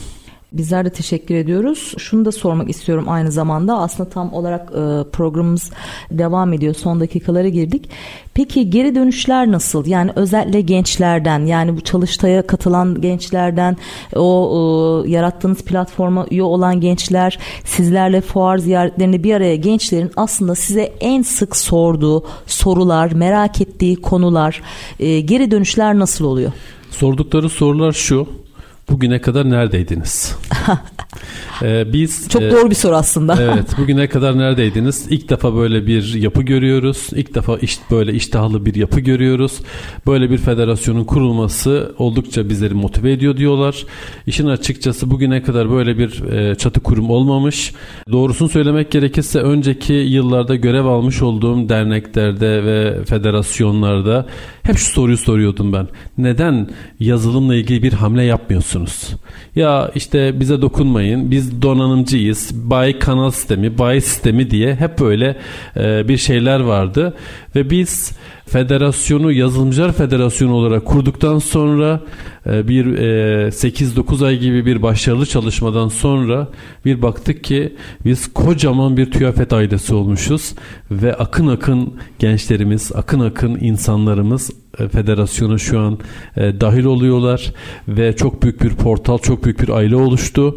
[0.52, 1.94] Bizler de teşekkür ediyoruz.
[1.98, 3.78] Şunu da sormak istiyorum aynı zamanda.
[3.78, 5.70] Aslında tam olarak e, programımız
[6.10, 6.74] devam ediyor.
[6.74, 7.90] Son dakikalara girdik.
[8.34, 9.86] Peki geri dönüşler nasıl?
[9.86, 13.76] Yani özellikle gençlerden yani bu çalıştaya katılan gençlerden
[14.16, 20.92] o e, yarattığınız platforma üye olan gençler sizlerle fuar ziyaretlerinde bir araya gençlerin aslında size
[21.00, 24.62] en sık sorduğu sorular, merak ettiği konular,
[25.00, 26.52] e, geri dönüşler nasıl oluyor?
[26.90, 28.41] Sordukları sorular şu.
[28.88, 30.36] Bugüne kadar neredeydiniz?
[31.62, 33.36] ee, biz Çok e, doğru bir soru aslında.
[33.42, 35.06] evet, bugüne kadar neredeydiniz?
[35.10, 37.06] İlk defa böyle bir yapı görüyoruz.
[37.14, 39.60] İlk defa iş, böyle iştahlı bir yapı görüyoruz.
[40.06, 43.84] Böyle bir federasyonun kurulması oldukça bizleri motive ediyor diyorlar.
[44.26, 47.72] İşin açıkçası bugüne kadar böyle bir e, çatı kurum olmamış.
[48.12, 54.26] Doğrusunu söylemek gerekirse önceki yıllarda görev almış olduğum derneklerde ve federasyonlarda
[54.62, 55.88] hep şu soruyu soruyordum ben.
[56.18, 59.08] Neden yazılımla ilgili bir hamle yapmıyorsunuz?
[59.56, 61.30] Ya işte bize dokunmayın.
[61.30, 62.50] Biz donanımcıyız.
[62.54, 65.36] Bay kanal sistemi, bay sistemi diye hep böyle
[65.76, 67.14] e, bir şeyler vardı
[67.56, 68.12] ve biz
[68.46, 72.00] federasyonu yazılımcılar federasyonu olarak kurduktan sonra
[72.46, 76.48] e, bir 8-9 e, ay gibi bir başarılı çalışmadan sonra
[76.84, 80.54] bir baktık ki biz kocaman bir TÜYAFET ailesi olmuşuz
[80.90, 85.98] ve akın akın gençlerimiz, akın akın insanlarımız e, federasyona şu an
[86.36, 87.52] dahil oluyorlar
[87.88, 90.56] ve çok büyük bir portal, çok büyük bir aile oluştu.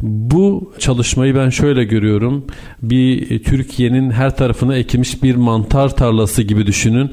[0.00, 2.44] Bu çalışmayı ben şöyle görüyorum.
[2.82, 7.10] Bir Türkiye'nin her tarafına ekilmiş bir mantar tarlası gibi düşünün.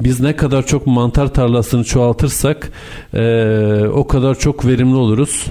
[0.00, 2.72] Biz ne kadar çok mantar tarlasını çoğaltırsak
[3.14, 5.46] e, o kadar çok verimli oluruz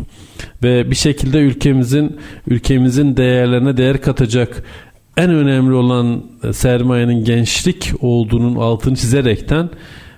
[0.64, 2.18] ve bir şekilde ülkemizin
[2.48, 4.64] ülkemizin değerlerine değer katacak
[5.18, 6.24] en önemli olan
[6.54, 9.70] sermayenin gençlik olduğunun altını çizerekten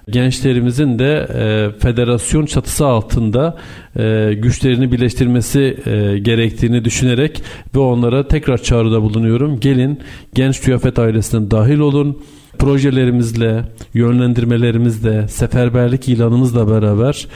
[0.10, 3.58] gençlerimizin de e, federasyon çatısı altında
[4.00, 7.44] e, güçlerini birleştirmesi e, gerektiğini düşünerek
[7.76, 9.60] ve onlara tekrar çağrıda bulunuyorum.
[9.60, 10.00] Gelin
[10.34, 12.22] genç TÜYAFET ailesine dahil olun
[12.58, 17.28] projelerimizle, yönlendirmelerimizle, seferberlik ilanımızla beraber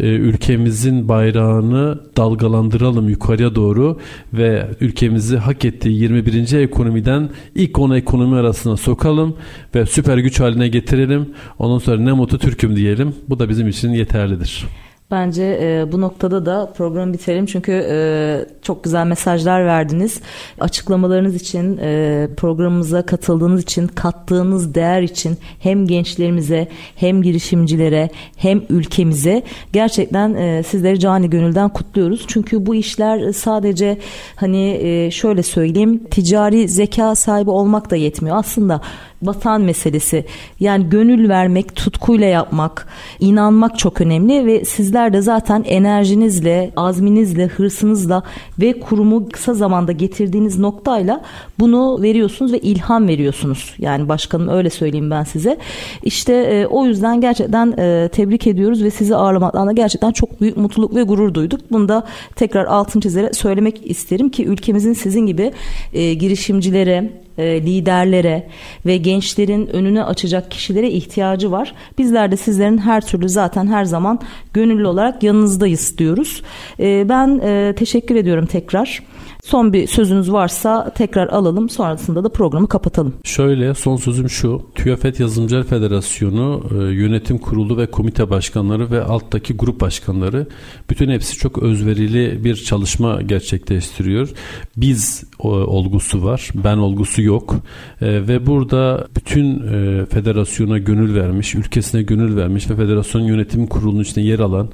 [0.00, 3.98] e, ülkemizin bayrağını dalgalandıralım yukarıya doğru
[4.32, 6.52] ve ülkemizi hak ettiği 21.
[6.52, 9.36] ekonomiden ilk 10 ekonomi arasına sokalım
[9.74, 11.28] ve süper güç haline getirelim.
[11.58, 13.14] Ondan sonra ne mutlu Türk'üm diyelim.
[13.28, 14.66] Bu da bizim için yeterlidir.
[15.10, 20.20] Bence e, bu noktada da programı bitirelim çünkü e, çok güzel mesajlar verdiniz.
[20.60, 29.42] Açıklamalarınız için, e, programımıza katıldığınız için, kattığınız değer için hem gençlerimize hem girişimcilere hem ülkemize
[29.72, 32.24] gerçekten e, sizleri cani gönülden kutluyoruz.
[32.28, 33.98] Çünkü bu işler sadece
[34.36, 38.36] hani e, şöyle söyleyeyim ticari zeka sahibi olmak da yetmiyor.
[38.36, 38.80] Aslında
[39.22, 40.24] vatan meselesi.
[40.60, 42.88] Yani gönül vermek, tutkuyla yapmak,
[43.20, 48.22] inanmak çok önemli ve sizler de zaten enerjinizle, azminizle, hırsınızla
[48.60, 51.20] ve kurumu kısa zamanda getirdiğiniz noktayla
[51.58, 53.74] bunu veriyorsunuz ve ilham veriyorsunuz.
[53.78, 55.58] Yani başkanım öyle söyleyeyim ben size.
[56.02, 60.56] İşte e, o yüzden gerçekten e, tebrik ediyoruz ve sizi ağırlamaktan da gerçekten çok büyük
[60.56, 61.60] mutluluk ve gurur duyduk.
[61.70, 62.04] Bunu da
[62.36, 65.52] tekrar altın çizerek söylemek isterim ki ülkemizin sizin gibi
[65.92, 68.48] e, girişimcilere, e, liderlere
[68.86, 71.74] ve gençlerin önünü açacak kişilere ihtiyacı var.
[71.98, 74.20] Bizler de sizlerin her türlü zaten her zaman
[74.54, 76.42] gönüllü olarak yanınızdayız diyoruz.
[76.80, 79.02] E, ben e, teşekkür ediyorum tekrar.
[79.48, 81.68] Son bir sözünüz varsa tekrar alalım.
[81.68, 83.14] Sonrasında da programı kapatalım.
[83.24, 84.62] Şöyle son sözüm şu.
[84.74, 90.46] TÜYAFET Yazılımcılar Federasyonu e, yönetim kurulu ve komite başkanları ve alttaki grup başkanları
[90.90, 94.28] bütün hepsi çok özverili bir çalışma gerçekleştiriyor.
[94.76, 96.48] Biz olgusu var.
[96.54, 97.54] Ben olgusu yok.
[98.00, 104.02] E, ve burada bütün e, federasyona gönül vermiş, ülkesine gönül vermiş ve federasyon yönetim kurulunun
[104.02, 104.68] içinde yer alan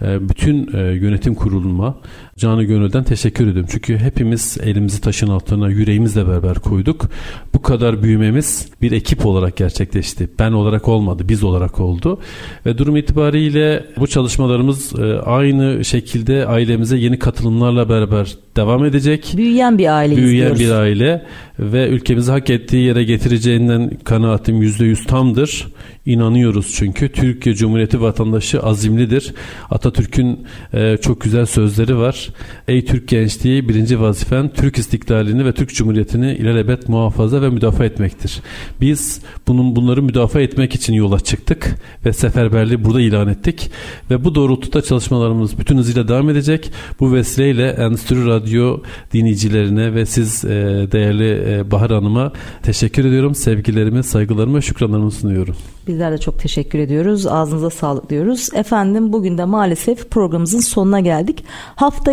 [0.00, 1.96] bütün yönetim kuruluma
[2.36, 3.68] canı gönülden teşekkür ediyorum.
[3.72, 7.08] Çünkü hepimiz elimizi taşın altına yüreğimizle beraber koyduk.
[7.54, 10.28] Bu kadar büyümemiz bir ekip olarak gerçekleşti.
[10.38, 12.20] Ben olarak olmadı, biz olarak oldu.
[12.66, 19.34] Ve durum itibariyle bu çalışmalarımız e, aynı şekilde ailemize yeni katılımlarla beraber devam edecek.
[19.36, 20.60] Büyüyen bir aile Büyüyen istiyoruz.
[20.60, 21.22] bir aile
[21.58, 25.66] ve ülkemizi hak ettiği yere getireceğinden kanaatim %100 tamdır.
[26.06, 29.34] İnanıyoruz çünkü Türkiye Cumhuriyeti vatandaşı azimlidir.
[29.70, 32.23] Atatürk'ün e, çok güzel sözleri var.
[32.68, 38.40] Ey Türk gençliği birinci vazifen Türk istiklalini ve Türk Cumhuriyeti'ni ilelebet muhafaza ve müdafaa etmektir.
[38.80, 41.74] Biz bunun bunları müdafaa etmek için yola çıktık
[42.06, 43.70] ve seferberliği burada ilan ettik
[44.10, 46.72] ve bu doğrultuda çalışmalarımız bütün hızıyla devam edecek.
[47.00, 48.80] Bu vesileyle Endüstri Radyo
[49.12, 50.48] dinleyicilerine ve siz e,
[50.92, 53.34] değerli e, Bahar Hanım'a teşekkür ediyorum.
[53.34, 55.56] Sevgilerimi, saygılarımı, şükranlarımı sunuyorum.
[55.86, 57.26] Bizler de çok teşekkür ediyoruz.
[57.26, 58.48] Ağzınıza sağlık diyoruz.
[58.54, 61.44] Efendim bugün de maalesef programımızın sonuna geldik.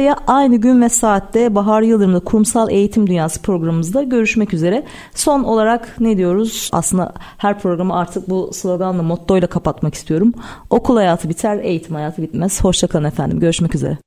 [0.01, 4.83] Haftaya aynı gün ve saatte Bahar Yıldırım'da Kurumsal Eğitim Dünyası programımızda görüşmek üzere.
[5.15, 6.69] Son olarak ne diyoruz?
[6.73, 10.33] Aslında her programı artık bu sloganla, mottoyla kapatmak istiyorum.
[10.69, 12.63] Okul hayatı biter, eğitim hayatı bitmez.
[12.63, 13.39] Hoşçakalın efendim.
[13.39, 13.97] Görüşmek üzere.